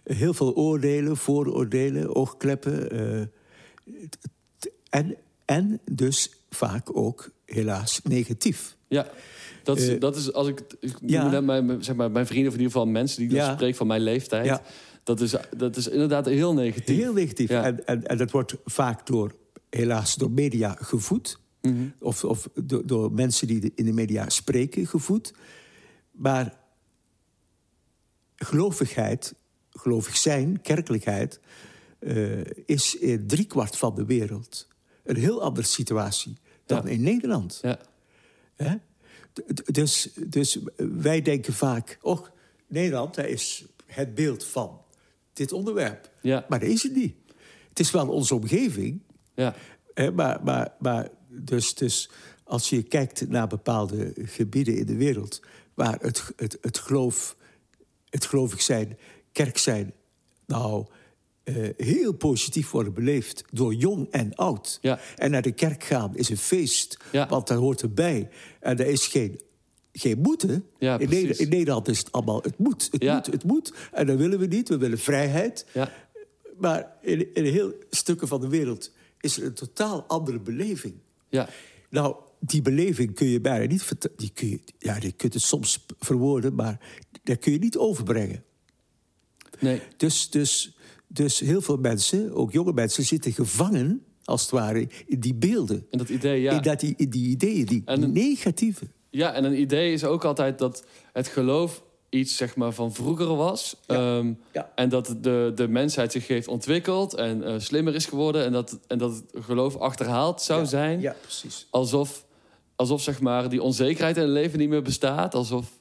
[0.03, 2.91] Heel veel oordelen, vooroordelen, oogkleppen.
[2.91, 3.21] eh,
[4.89, 5.15] en,
[5.45, 8.75] en dus vaak ook helaas negatief.
[8.87, 9.07] ja.
[9.63, 11.41] Dat is, Eh, dat is als ik, ik ja.
[11.41, 13.53] mijn, zeg maar, mijn vrienden, of in ieder geval mensen die ik Ja.
[13.53, 14.45] spreek van mijn leeftijd.
[14.45, 14.61] Ja.
[15.03, 16.97] Dat is, dat is inderdaad heel negatief.
[16.97, 17.49] Heel negatief.
[17.49, 19.35] En, en, en dat wordt vaak door,
[19.69, 21.39] helaas door media gevoed.
[21.61, 21.87] Mhm.
[21.99, 25.33] Of, of door, door mensen die in de media spreken gevoed.
[26.11, 26.57] Maar
[28.35, 29.35] gelovigheid,
[29.69, 31.39] gelovig zijn, kerkelijkheid...
[31.99, 34.67] eh, is in driekwart van de wereld
[35.03, 36.89] een heel andere situatie dan Ja.
[36.89, 37.59] in Nederland.
[37.61, 37.79] Ja.
[38.55, 38.75] Hè?
[39.65, 41.97] Dus, dus wij denken vaak...
[42.01, 42.25] oh,
[42.67, 44.81] Nederland dat is het beeld van
[45.33, 46.11] dit onderwerp.
[46.21, 46.45] Ja.
[46.49, 47.15] Maar dat is het niet.
[47.69, 49.01] Het is wel onze omgeving...
[49.35, 49.55] Ja.
[49.93, 52.09] Hè, maar maar, maar dus, dus
[52.43, 55.41] als je kijkt naar bepaalde gebieden in de wereld...
[55.73, 57.35] waar het, het, het, geloof,
[58.09, 58.97] het gelovig zijn,
[59.31, 59.93] kerk zijn...
[60.45, 60.85] nou,
[61.43, 64.77] eh, heel positief worden beleefd door jong en oud.
[64.81, 64.99] Ja.
[65.15, 67.27] En naar de kerk gaan is een feest, Ja.
[67.27, 68.29] want dat hoort erbij.
[68.59, 69.41] En er is geen,
[69.91, 70.65] geen moeten.
[70.79, 71.09] Ja, in.
[71.09, 73.15] Nederland, in Nederland is het allemaal het moet, het Ja.
[73.15, 73.73] moet, het moet.
[73.91, 75.65] En dat willen we niet, we willen vrijheid.
[75.73, 75.91] Ja.
[76.57, 80.93] Maar in, in heel stukken van de wereld is er een totaal andere beleving.
[81.29, 81.49] Ja.
[81.89, 84.17] Nou, die beleving kun je bijna niet vertellen.
[84.17, 86.79] Die kun je, ja, je kunt het soms verwoorden, maar
[87.23, 88.43] dat kun je niet overbrengen.
[89.59, 89.81] Nee.
[89.97, 90.77] Dus, dus,
[91.07, 95.85] dus heel veel mensen, ook jonge mensen, zitten gevangen, als het ware, in die beelden.
[95.91, 96.51] En dat idee, ja.
[96.51, 98.87] In, dat, die, in die ideeën, die En een- negatieve.
[99.09, 103.35] Ja, en een idee is ook altijd dat het geloof iets zeg maar, van vroeger
[103.35, 103.75] was.
[103.87, 103.95] Ja.
[103.95, 104.71] Ehm, Ja.
[104.75, 108.45] En dat de, de mensheid zich heeft ontwikkeld en eh, slimmer is geworden.
[108.45, 111.01] En dat, en dat het geloof achterhaald zou Ja, zijn.
[111.01, 111.67] Ja, precies.
[111.69, 112.25] Alsof,
[112.75, 115.35] alsof zeg maar, die onzekerheid in het leven niet meer bestaat.
[115.35, 115.77] Alsof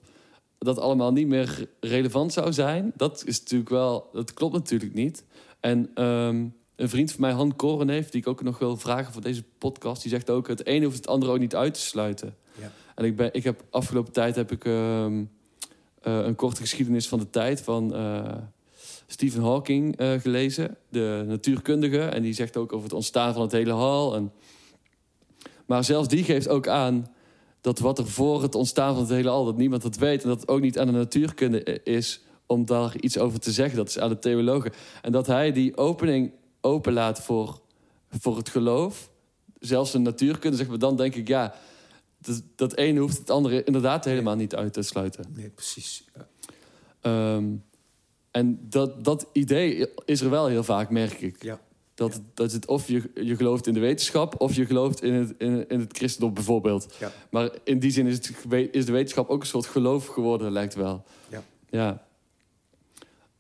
[0.59, 2.93] dat allemaal niet meer relevant zou zijn.
[2.97, 5.25] Dat is natuurlijk wel, dat klopt natuurlijk niet.
[5.61, 9.13] En ehm, een vriend van mij, Han Koren heeft, die ik ook nog wil vragen
[9.13, 11.81] voor deze podcast, die zegt ook: het ene hoeft het andere ook niet uit te
[11.81, 12.37] sluiten.
[12.61, 12.73] Ja.
[12.95, 15.27] En ik, ben, ik heb afgelopen tijd heb ik ehm, eh,
[16.01, 18.35] een korte geschiedenis van de tijd van eh,
[19.07, 22.01] Stephen Hawking eh, gelezen, de natuurkundige.
[22.01, 24.15] En die zegt ook over het ontstaan van het hele hal.
[24.15, 24.33] En...
[25.67, 27.07] Maar zelfs die geeft ook aan
[27.61, 30.23] dat wat er voor het ontstaan van het hele al, dat niemand dat weet.
[30.23, 33.77] En dat het ook niet aan de natuurkunde is om daar iets over te zeggen.
[33.77, 34.73] Dat is aan de theologen.
[35.03, 37.61] En dat hij die opening openlaat voor,
[38.11, 39.11] voor het geloof,
[39.59, 41.55] zelfs de natuurkunde, zeg maar, dan denk ik, ja,
[42.19, 45.25] dat, dat ene hoeft het andere inderdaad helemaal niet uit te sluiten.
[45.35, 46.05] Nee, precies.
[46.15, 46.29] Ja.
[47.01, 47.55] Ehm,
[48.31, 51.43] en dat, dat idee is er wel heel vaak, merk ik.
[51.43, 51.61] Ja.
[51.95, 55.35] Dat, dat het of je, je gelooft in de wetenschap of je gelooft in het,
[55.39, 56.95] in, in het christendom bijvoorbeeld.
[56.99, 57.13] Ja.
[57.31, 58.35] Maar in die zin is, het,
[58.73, 61.05] is de wetenschap ook een soort geloof geworden, lijkt wel.
[61.29, 61.43] Ja.
[61.71, 62.07] Ja.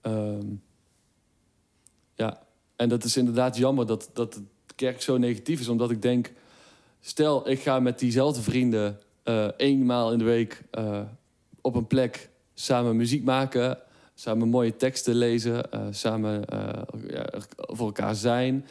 [0.00, 0.46] Ehm,
[2.14, 2.46] ja.
[2.76, 5.68] En dat is inderdaad jammer dat, dat de kerk zo negatief is.
[5.68, 6.32] Omdat ik denk,
[7.00, 11.00] stel ik ga met diezelfde vrienden eh eenmaal in de week eh,
[11.60, 13.78] op een plek samen muziek maken.
[14.14, 15.70] Samen mooie teksten lezen.
[15.72, 16.42] eh, samen
[17.08, 18.66] ja, voor elkaar zijn.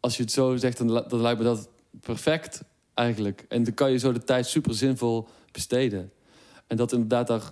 [0.00, 1.68] Als je het zo zegt, dan, li- dan lijkt me dat
[2.00, 2.62] perfect
[2.94, 3.44] eigenlijk.
[3.48, 6.12] En dan kan je zo de tijd super zinvol besteden.
[6.66, 7.50] En dat inderdaad daar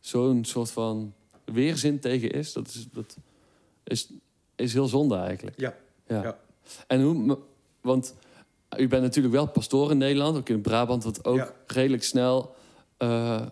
[0.00, 1.12] zo'n soort van
[1.44, 3.16] weerzin tegen is, dat is, dat
[3.84, 4.08] is,
[4.56, 5.60] is heel zonde eigenlijk.
[5.60, 5.74] Ja.
[6.06, 6.22] Ja.
[6.22, 6.38] Ja.
[6.86, 7.38] En hoe,
[7.80, 8.14] want
[8.76, 11.52] u bent natuurlijk wel pastoor in Nederland, ook in Brabant, wat ook Ja.
[11.66, 12.54] redelijk snel
[12.96, 13.42] eh,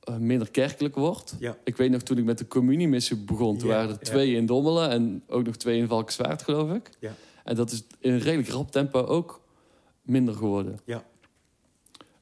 [0.00, 1.36] eh, minder kerkelijk wordt.
[1.38, 1.56] Ja.
[1.64, 4.46] Ik weet nog toen ik met de communiemissie begon, toen Ja, waren er twee in
[4.46, 6.90] Dommelen en ook nog twee in Valkenswaard, geloof ik.
[7.00, 7.14] Ja.
[7.44, 9.40] En dat is in een redelijk rap tempo ook
[10.02, 10.78] minder geworden.
[10.84, 11.04] Ja.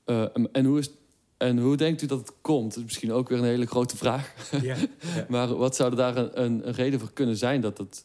[0.05, 0.91] Eh, en, hoe is,
[1.37, 2.69] en hoe denkt u dat het komt?
[2.69, 4.35] Dat is misschien ook weer een hele grote vraag.
[5.29, 8.05] Maar wat zou er daar een, een, een reden voor kunnen zijn dat het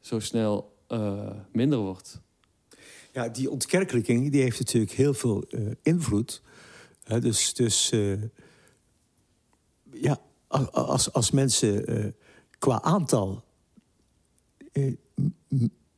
[0.00, 0.74] zo snel
[1.52, 2.20] minder wordt?
[3.16, 6.42] Ja, die ontkerkelijking die heeft natuurlijk heel veel eh, invloed.
[7.20, 8.22] Dus dus eh,
[9.92, 10.20] ja,
[10.70, 12.12] als, als mensen eh,
[12.58, 13.44] qua aantal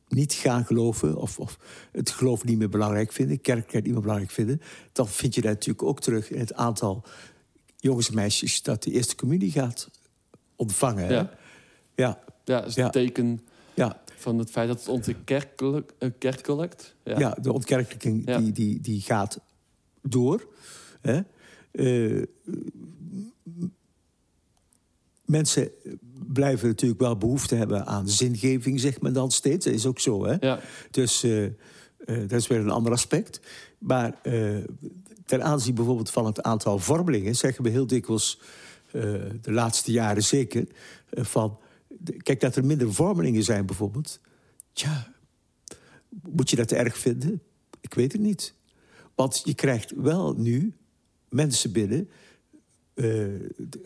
[0.07, 1.15] niet gaan geloven...
[1.15, 1.59] Of, of
[1.91, 4.61] het geloof niet meer belangrijk vinden, kerkelijkheid niet meer belangrijk vinden...
[4.91, 7.03] dan vind je dat natuurlijk ook terug in het aantal
[7.77, 8.61] jongens en meisjes...
[8.61, 9.89] dat de eerste communie gaat
[10.55, 11.05] ontvangen.
[11.05, 11.13] hè.
[11.13, 11.37] Ja.
[11.95, 12.89] Ja, Ja, dat is Ja.
[12.89, 13.39] teken
[14.19, 16.95] van het feit dat het ontkerkelijk kerkelijkt.
[17.03, 17.19] Ja.
[17.19, 18.37] Ja, de ontkerkelijking Ja.
[18.37, 19.39] Die, die, die gaat
[20.01, 20.47] door.
[21.01, 21.19] Hè?
[21.71, 22.23] Eh,
[25.25, 25.71] mensen
[26.33, 29.65] blijven natuurlijk wel behoefte hebben aan zingeving, zegt men dan steeds.
[29.65, 30.35] Dat is ook zo, hè?
[30.39, 30.59] Ja.
[30.91, 31.51] Dus eh, eh,
[32.05, 33.39] dat is weer een ander aspect.
[33.77, 34.57] Maar eh,
[35.25, 37.35] ten aanzien bijvoorbeeld van het aantal vormelingen...
[37.35, 38.39] zeggen we heel dikwijls,
[38.91, 39.01] eh,
[39.41, 40.67] de laatste jaren zeker...
[41.09, 41.57] eh, van,
[42.17, 44.19] kijk, dat er minder vormelingen zijn bijvoorbeeld...
[44.73, 45.13] Tja,
[46.29, 47.41] moet je dat erg vinden?
[47.81, 48.53] Ik weet het niet.
[49.15, 50.73] Want je krijgt wel nu
[51.29, 52.09] mensen binnen...
[52.93, 53.25] eh,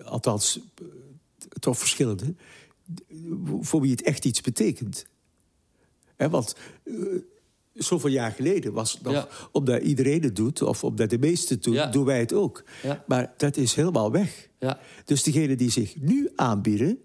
[0.04, 0.86] althans, eh,
[1.60, 2.36] toch verschillende...
[3.62, 5.06] voor wie het echt iets betekent.
[6.16, 6.96] Hè, want eh,
[7.74, 9.14] zoveel jaar geleden was het nog...
[9.14, 9.28] Ja.
[9.52, 11.74] omdat iedereen het doet, of omdat de meesten het doen...
[11.74, 11.88] Ja.
[11.88, 12.64] doen wij het ook.
[12.84, 13.04] Ja.
[13.08, 14.50] Maar dat is helemaal weg.
[14.60, 17.00] Ja, Dus degenen die zich nu aanbieden...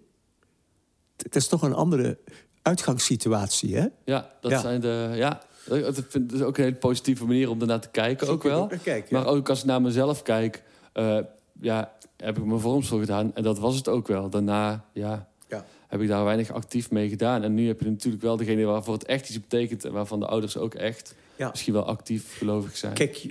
[1.22, 2.18] dat is toch een andere
[2.62, 3.86] uitgangssituatie, hè?
[4.04, 4.60] ja dat Ja.
[4.60, 5.10] zijn de.
[5.14, 8.32] Ja, ik vind het is ook een hele positieve manier om ernaar te kijken, Zo
[8.32, 8.66] ook wel.
[8.66, 9.22] kijken, ja.
[9.22, 10.62] Maar ook als ik naar mezelf kijk,
[10.92, 11.18] eh,
[11.60, 14.28] ja, heb ik mijn vormsel gedaan en dat was het ook wel.
[14.30, 15.64] Daarna, ja, Ja.
[15.86, 17.42] heb ik daar weinig actief mee gedaan.
[17.42, 20.26] En nu heb je natuurlijk wel degene waarvoor het echt iets betekent en waarvan de
[20.26, 21.48] ouders ook echt Ja.
[21.50, 22.92] misschien wel actief gelovig zijn.
[22.94, 23.26] Kijk,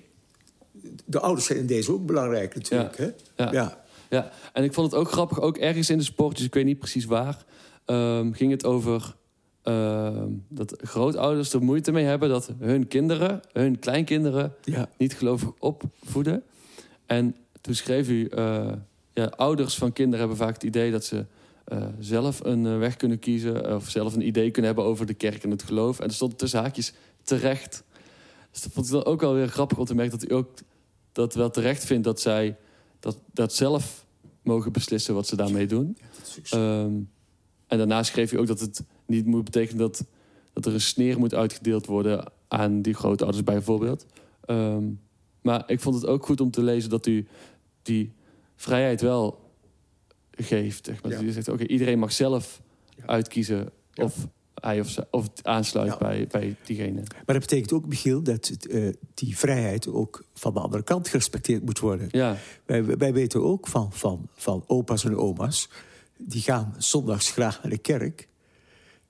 [1.06, 3.10] de ouders zijn in deze ook belangrijk natuurlijk, hè?
[3.36, 3.52] Ja.
[3.52, 3.86] ja.
[4.10, 6.66] Ja, en ik vond het ook grappig, ook ergens in de sport, dus ik weet
[6.66, 7.46] niet precies waar,
[7.88, 9.16] ehm, ging het over
[9.62, 14.90] ehm, dat grootouders er moeite mee hebben dat hun kinderen, hun kleinkinderen, ja.
[14.98, 16.44] niet gelovig opvoeden.
[17.06, 18.72] En toen schreef u, eh,
[19.14, 21.26] ja, ouders van kinderen hebben vaak het idee dat ze
[21.64, 25.14] eh, zelf een eh, weg kunnen kiezen, of zelf een idee kunnen hebben over de
[25.14, 26.00] kerk en het geloof.
[26.00, 27.84] En er stond tussen haakjes terecht.
[28.52, 30.50] Dus dat vond ik dan ook wel weer grappig om te merken dat u ook
[31.12, 32.58] dat wel terecht vindt dat zij
[33.00, 34.06] dat, dat zelf
[34.42, 35.98] mogen beslissen wat ze daarmee doen.
[36.50, 36.94] Ehm,
[37.68, 40.06] en daarna schreef je ook dat het niet moet betekenen dat,
[40.54, 44.06] dat er een sneer moet uitgedeeld worden aan die grootouders bijvoorbeeld.
[44.46, 44.84] Ehm,
[45.42, 47.28] maar ik vond het ook goed om te lezen dat u
[47.82, 48.14] die
[48.56, 49.40] vrijheid wel
[50.32, 50.86] geeft.
[50.86, 51.12] Zeg maar.
[51.12, 51.18] Ja.
[51.18, 52.62] Dat u zegt, oké, iedereen mag zelf
[52.96, 53.06] Ja.
[53.06, 54.04] uitkiezen Ja.
[54.04, 56.94] of hij of, ze, of aansluit bij, bij diegene.
[56.94, 61.66] Maar dat betekent ook, Michiel, dat eh, die vrijheid ook van de andere kant gerespecteerd
[61.66, 62.08] moet worden.
[62.12, 65.70] Ja, Wij, wij weten ook van, van, van opa's en oma's,
[66.18, 68.28] die gaan zondags graag naar de kerk,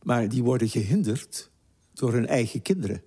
[0.03, 1.49] maar die worden gehinderd
[1.93, 3.01] door hun eigen kinderen.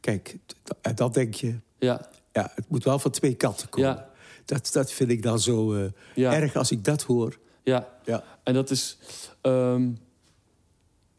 [0.00, 3.88] Kijk, d- en dan denk je, ja, ja, het moet wel van twee kanten komen.
[3.90, 4.10] Ja.
[4.44, 6.32] Dat, dat vind ik dan zo eh, ja.
[6.34, 7.38] erg als ik dat hoor.
[7.62, 7.96] ja.
[8.04, 8.98] Ja, En dat is.
[9.40, 9.90] ehm,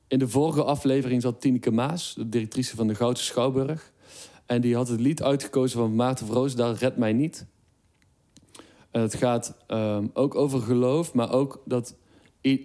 [0.08, 3.92] in de vorige aflevering zat Tineke Maas, de directrice van de Goudse Schouwburg.
[4.46, 7.46] En die had het lied uitgekozen van Maarten van Roosendaal, Red mij niet.
[8.92, 11.96] Het gaat ehm, ook over geloof, maar ook dat,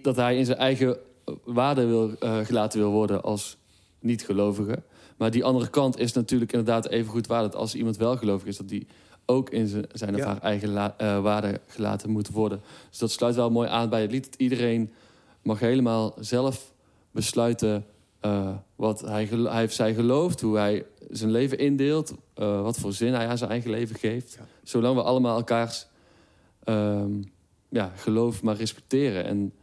[0.01, 0.97] dat hij in zijn eigen
[1.43, 3.57] waarde wil, eh, gelaten wil worden als
[3.99, 4.83] niet-gelovige.
[5.17, 8.47] Maar die andere kant is natuurlijk inderdaad even goed waar dat als iemand wel gelovig
[8.47, 8.87] is, dat die
[9.25, 10.25] ook in zijn, zijn of Ja.
[10.25, 12.61] haar eigen la- eh, waarde gelaten moet worden.
[12.89, 14.25] Dus dat sluit wel mooi aan bij het lied.
[14.25, 14.93] Dat iedereen
[15.41, 16.73] mag helemaal zelf
[17.11, 17.85] besluiten
[18.19, 23.13] eh, wat hij, hij of zij gelooft, hoe hij zijn leven indeelt, wat voor zin
[23.13, 24.33] hij aan zijn eigen leven geeft.
[24.39, 24.45] Ja.
[24.63, 25.87] Zolang we allemaal elkaars
[26.65, 27.21] ehm,
[27.69, 29.25] ja, geloof maar respecteren.
[29.25, 29.53] En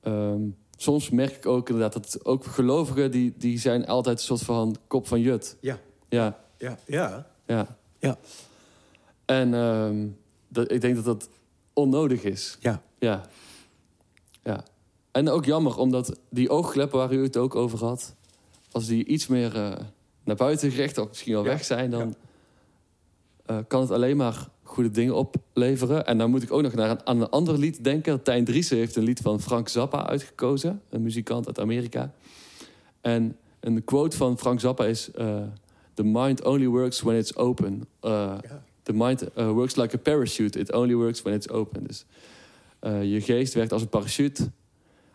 [0.00, 0.40] ehm,
[0.76, 4.76] soms merk ik ook inderdaad dat ook gelovigen, die, die zijn altijd een soort van
[4.86, 5.56] kop van jut.
[5.60, 7.26] ja, Ja, ja, ja.
[7.46, 7.76] ja.
[7.98, 8.18] Ja.
[9.24, 10.06] En ehm,
[10.48, 11.28] dat, ik denk dat dat
[11.72, 12.56] onnodig is.
[12.60, 12.82] ja.
[12.98, 13.28] Ja.
[14.42, 14.64] Ja.
[15.12, 18.14] En ook jammer, omdat die oogkleppen waar u het ook over had...
[18.70, 19.76] als die iets meer eh,
[20.24, 21.90] naar buiten gericht of misschien wel Ja, weg zijn...
[21.90, 22.14] dan
[23.46, 26.06] eh, kan het alleen maar goede dingen opleveren.
[26.06, 28.22] En dan moet ik ook nog naar een, aan een ander lied denken.
[28.22, 30.80] Tijn Driessen heeft een lied van Frank Zappa uitgekozen.
[30.90, 32.12] Een muzikant uit Amerika.
[33.00, 35.10] En een quote van Frank Zappa is...
[35.10, 35.42] eh,
[35.94, 37.86] The mind only works when it's open.
[38.00, 38.64] Eh, Ja.
[38.82, 40.58] The mind eh, works like a parachute.
[40.58, 41.86] It only works when it's open.
[41.86, 42.04] Dus
[43.02, 44.50] je geest werkt als een parachute.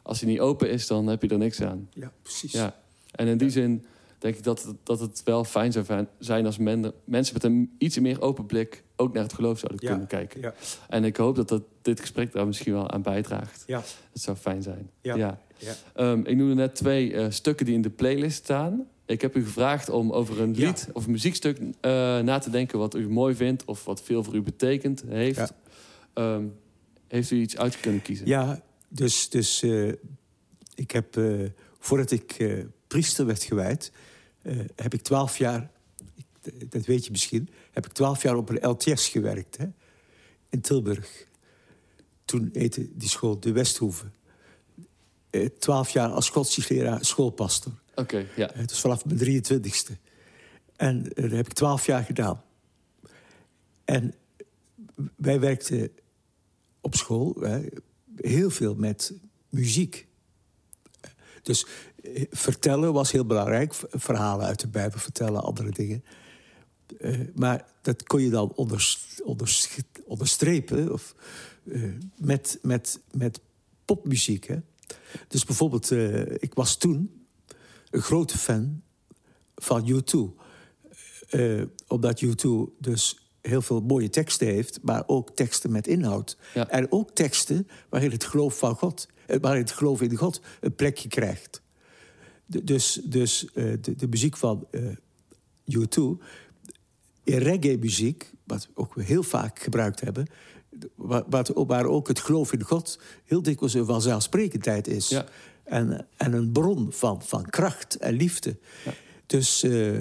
[0.01, 1.87] Als hij niet open is, dan heb je er niks aan.
[1.93, 2.51] ja precies.
[2.51, 2.75] Ja.
[3.11, 3.85] En in die zin
[4.21, 7.99] denk ik dat, dat het wel fijn zou zijn als men, mensen met een iets
[7.99, 9.89] meer open blik ook naar het geloof zouden Ja.
[9.89, 10.41] kunnen kijken.
[10.41, 10.53] Ja.
[10.89, 13.63] En ik hoop dat, dat dit gesprek daar misschien wel aan bijdraagt.
[13.67, 13.83] Ja.
[14.11, 14.89] Het zou fijn zijn.
[15.01, 15.15] Ja.
[15.15, 15.39] Ja.
[15.93, 18.87] Ehm, ik noemde net twee eh, stukken die in de playlist staan.
[19.05, 22.79] Ik heb u gevraagd om over een lied of een muziekstuk eh, na te denken
[22.79, 25.53] wat u mooi vindt of wat veel voor u betekent heeft.
[26.13, 26.45] Ehm,
[27.07, 28.27] heeft u iets uit kunnen kiezen?
[28.27, 29.87] Ja, dus, dus eh,
[30.75, 31.21] ik heb,
[31.79, 32.55] voordat ik
[32.87, 33.91] priester werd gewijd,
[34.75, 35.71] heb ik twaalf jaar,
[36.69, 39.65] dat weet je misschien, heb ik twaalf jaar op een LTS gewerkt hè,
[40.49, 41.27] in Tilburg.
[42.25, 44.05] Toen heette die school de Westhoeve.
[45.29, 47.73] Eh, Twaalf jaar als godsdienstleraar, schoolpastor.
[47.95, 48.49] Oké, ja.
[48.53, 49.93] Het is vanaf mijn 23ste.
[50.75, 52.43] En eh, dat heb ik twaalf jaar gedaan.
[53.85, 54.13] En
[55.15, 55.91] wij werkten
[56.81, 57.61] op school hè,
[58.15, 59.13] heel veel met
[59.49, 60.07] muziek.
[61.41, 61.69] Dus eh,
[62.29, 63.73] vertellen was heel belangrijk.
[63.89, 66.03] Verhalen uit de Bijbel vertellen, andere dingen.
[66.99, 71.15] Eh, maar dat kon je dan onders, onders, onderstrepen of,
[71.63, 71.81] eh,
[72.17, 73.39] met, met, met
[73.85, 74.47] popmuziek.
[74.47, 74.57] Hè?
[75.27, 77.25] Dus bijvoorbeeld, eh, ik was toen
[77.89, 78.81] een grote fan
[79.55, 80.35] van U2.
[81.29, 86.37] Eh, omdat U2 dus heel veel mooie teksten heeft, maar ook teksten met inhoud.
[86.53, 86.69] Ja.
[86.69, 89.07] En ook teksten waarin het geloof van God,
[89.41, 91.61] waarin het geloof in God een plekje krijgt.
[92.63, 94.81] Dus dus eh, de, de muziek van eh,
[95.79, 96.01] U2,
[97.23, 100.27] in reggae-muziek, wat we ook heel vaak gebruikt hebben,
[100.95, 105.07] waar, waar- waar ook het geloof in God heel dikwijls een vanzelfsprekendheid is.
[105.09, 105.25] Ja.
[105.63, 108.57] En, en een bron van, van kracht en liefde.
[109.25, 109.99] Dus eh,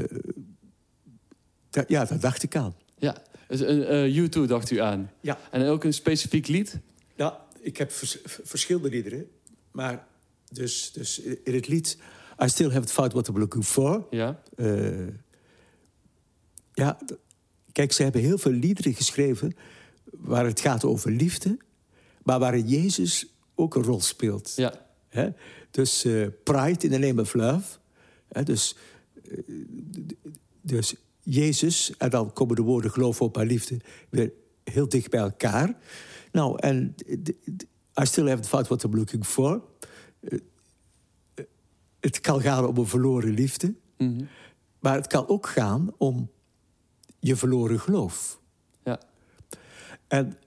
[1.70, 2.74] da- ja, daar dacht ik aan.
[2.98, 5.10] Ja, dus, eh, eh, U2 dacht u aan.
[5.20, 5.38] Ja.
[5.50, 6.78] En ook een specifiek lied?
[7.16, 9.28] Ja, ik heb vers- verschillende liederen.
[9.70, 10.06] Maar
[10.52, 11.98] dus, dus in het lied...
[12.42, 14.06] I still haven't found what I'm looking for.
[14.10, 14.42] Ja.
[14.56, 15.06] Eh,
[16.72, 16.98] ja,
[17.72, 19.52] kijk, ze hebben heel veel liederen geschreven...
[20.10, 21.58] waar het gaat over liefde...
[22.22, 24.52] maar waarin Jezus ook een rol speelt.
[24.56, 24.86] Ja.
[25.08, 25.28] Hè?
[25.70, 27.78] Dus eh, Pride in the Name of Love.
[28.28, 28.42] Hè?
[28.42, 28.76] Dus,
[29.28, 29.38] eh,
[30.60, 33.80] dus Jezus, en dan komen de woorden geloof, hoop en liefde...
[34.10, 34.32] weer
[34.64, 35.76] heel dicht bij elkaar.
[36.32, 36.94] Nou, en
[38.00, 39.62] I still haven't found what I'm looking for.
[42.00, 43.74] Het kan gaan om een verloren liefde...
[43.98, 44.24] Mhm.
[44.78, 46.30] maar het kan ook gaan om
[47.18, 48.40] je verloren geloof.
[48.84, 49.00] Ja.
[50.08, 50.38] En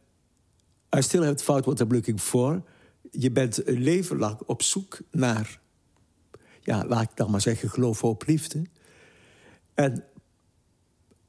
[0.98, 2.64] I still haven't found what I'm looking for.
[3.12, 5.60] Je bent een leven lang op zoek naar,
[6.60, 8.62] ja, laat ik dan maar zeggen, geloof, hoop, liefde.
[9.74, 10.04] En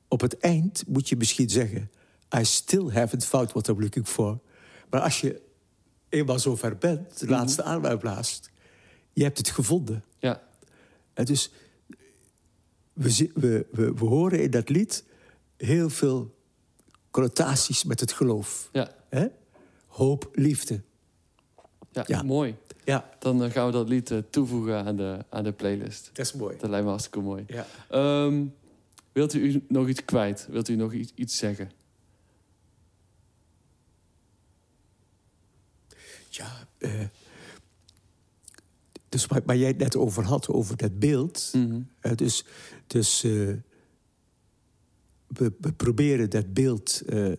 [0.08, 1.90] op het eind moet je misschien zeggen:
[2.38, 4.40] I still haven't found what I'm looking for.
[4.90, 5.42] Maar als je
[6.08, 8.50] eenmaal zover bent, de laatste adem uitblaast,
[9.12, 10.04] je hebt het gevonden.
[11.14, 11.50] Dus
[12.92, 15.04] we, we, we, we horen in dat lied
[15.56, 16.34] heel veel
[17.10, 18.68] connotaties met het geloof.
[18.72, 18.94] Ja.
[19.08, 19.26] Hè?
[19.86, 20.82] Hoop, liefde.
[21.92, 22.04] Ja.
[22.06, 22.22] Ja.
[22.22, 22.56] Mooi.
[22.84, 26.10] Ja, Dan eh, gaan we dat lied eh, toevoegen aan de, aan de playlist.
[26.12, 26.56] dat is mooi.
[26.58, 27.44] Dat lijkt me hartstikke mooi.
[27.46, 27.66] Ja.
[27.90, 28.44] Ehm,
[29.12, 30.46] wilt u nog iets kwijt?
[30.50, 31.70] Wilt u nog iets, iets zeggen?
[36.28, 36.90] Ja, eh,
[39.14, 41.50] dus waar, waar jij het net over had, over dat beeld.
[41.52, 41.80] Mhm.
[42.00, 42.44] hè, dus
[42.86, 43.30] dus eh,
[45.26, 47.32] we, we proberen dat beeld eh,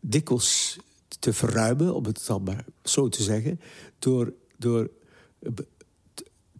[0.00, 0.78] dikwijls
[1.18, 3.60] te verruimen, om het dan maar zo te zeggen,
[3.98, 4.90] door, door
[5.38, 5.52] eh,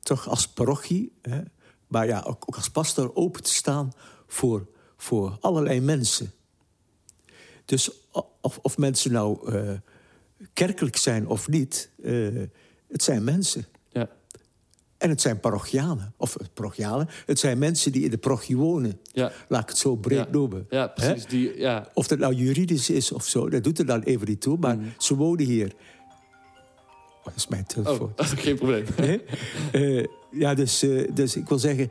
[0.03, 1.41] toch als parochie, hè,
[1.87, 3.93] maar ja, ook, ook als pastor open te staan
[4.27, 6.33] voor, voor allerlei mensen.
[7.65, 7.91] Dus
[8.41, 9.79] of, of mensen nou eh,
[10.53, 12.43] kerkelijk zijn of niet, eh,
[12.89, 13.67] het zijn mensen.
[13.89, 14.09] Ja.
[14.99, 16.15] En het zijn parochianen.
[16.17, 17.09] Of eh, parochianen.
[17.27, 19.01] Het zijn mensen die in de parochie wonen.
[19.13, 19.33] Ja.
[19.49, 20.27] Laat ik het zo breed Ja.
[20.31, 20.67] noemen.
[20.71, 21.27] Ja, precies.
[21.27, 21.89] Die, ja.
[21.95, 24.59] Of dat nou juridisch is of zo, dat doet er dan even niet toe.
[24.59, 25.73] Maar ze wonen hier.
[27.19, 28.13] Oh, dat is mijn telefoon.
[28.17, 28.85] Oh, geen probleem.
[29.73, 31.91] Eh, ja, dus, eh, dus ik wil zeggen,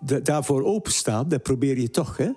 [0.00, 2.16] da- daarvoor openstaan, dat probeer je toch.
[2.16, 2.30] Hè?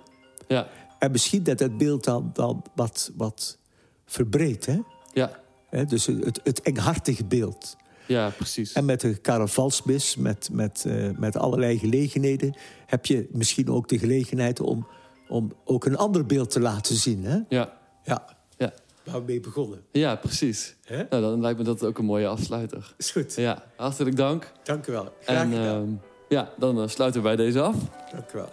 [0.48, 0.68] Ja.
[1.00, 3.58] En misschien dat het beeld dan, dan wat, wat
[4.06, 4.66] verbreedt.
[4.66, 4.80] Hè?
[5.14, 5.40] Ja.
[5.76, 7.78] Hè, Dus het, het enghartige beeld.
[8.08, 8.74] Ja, precies.
[8.74, 12.56] En met de carnavalsmis, met, met, eh, met allerlei gelegenheden...
[12.86, 14.88] heb je misschien ook de gelegenheid om,
[15.28, 17.24] om ook een ander beeld te laten zien.
[17.26, 17.38] Hè?
[17.50, 17.74] Ja.
[18.04, 18.26] Ja,
[18.58, 18.74] Ja.
[19.04, 19.82] waar we mee begonnen.
[19.92, 20.76] Ja, precies.
[20.90, 22.94] Nou, dan lijkt me dat ook een mooie afsluiter.
[22.98, 23.34] Is goed.
[23.36, 24.52] Ja, hartelijk dank.
[24.64, 25.14] Dank u wel.
[25.22, 25.82] Graag En gedaan.
[25.84, 25.94] ehm,
[26.30, 27.76] ja, dan eh, sluiten wij deze af.
[28.12, 28.50] Dank u wel.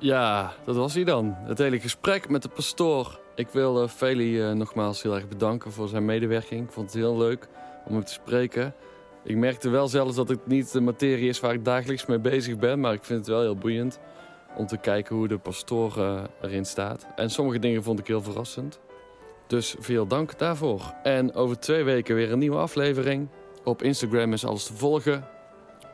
[0.00, 1.34] Ja, dat was hij dan.
[1.36, 3.20] Het hele gesprek met de pastoor.
[3.34, 6.64] Ik wil eh, Feli eh, nogmaals heel erg bedanken voor zijn medewerking.
[6.66, 7.48] Ik vond het heel leuk
[7.84, 8.74] om hem te spreken.
[9.24, 12.58] Ik merkte wel zelfs dat het niet de materie is waar ik dagelijks mee bezig
[12.58, 12.80] ben.
[12.80, 13.98] Maar ik vind het wel heel boeiend
[14.56, 17.06] om te kijken hoe de pastoor eh, erin staat.
[17.16, 18.80] En sommige dingen vond ik heel verrassend.
[19.46, 20.94] Dus veel dank daarvoor.
[21.02, 23.28] En over twee weken weer een nieuwe aflevering.
[23.64, 25.24] Op Instagram is alles te volgen.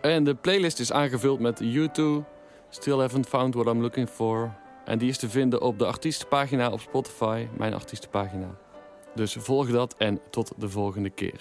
[0.01, 2.25] En de playlist is aangevuld met YouTube.
[2.77, 4.55] Still haven't found what I'm looking for.
[4.85, 8.59] En die is te vinden op de artiestenpagina op Spotify, mijn artiestenpagina.
[9.15, 11.41] Dus volg dat en tot de volgende keer.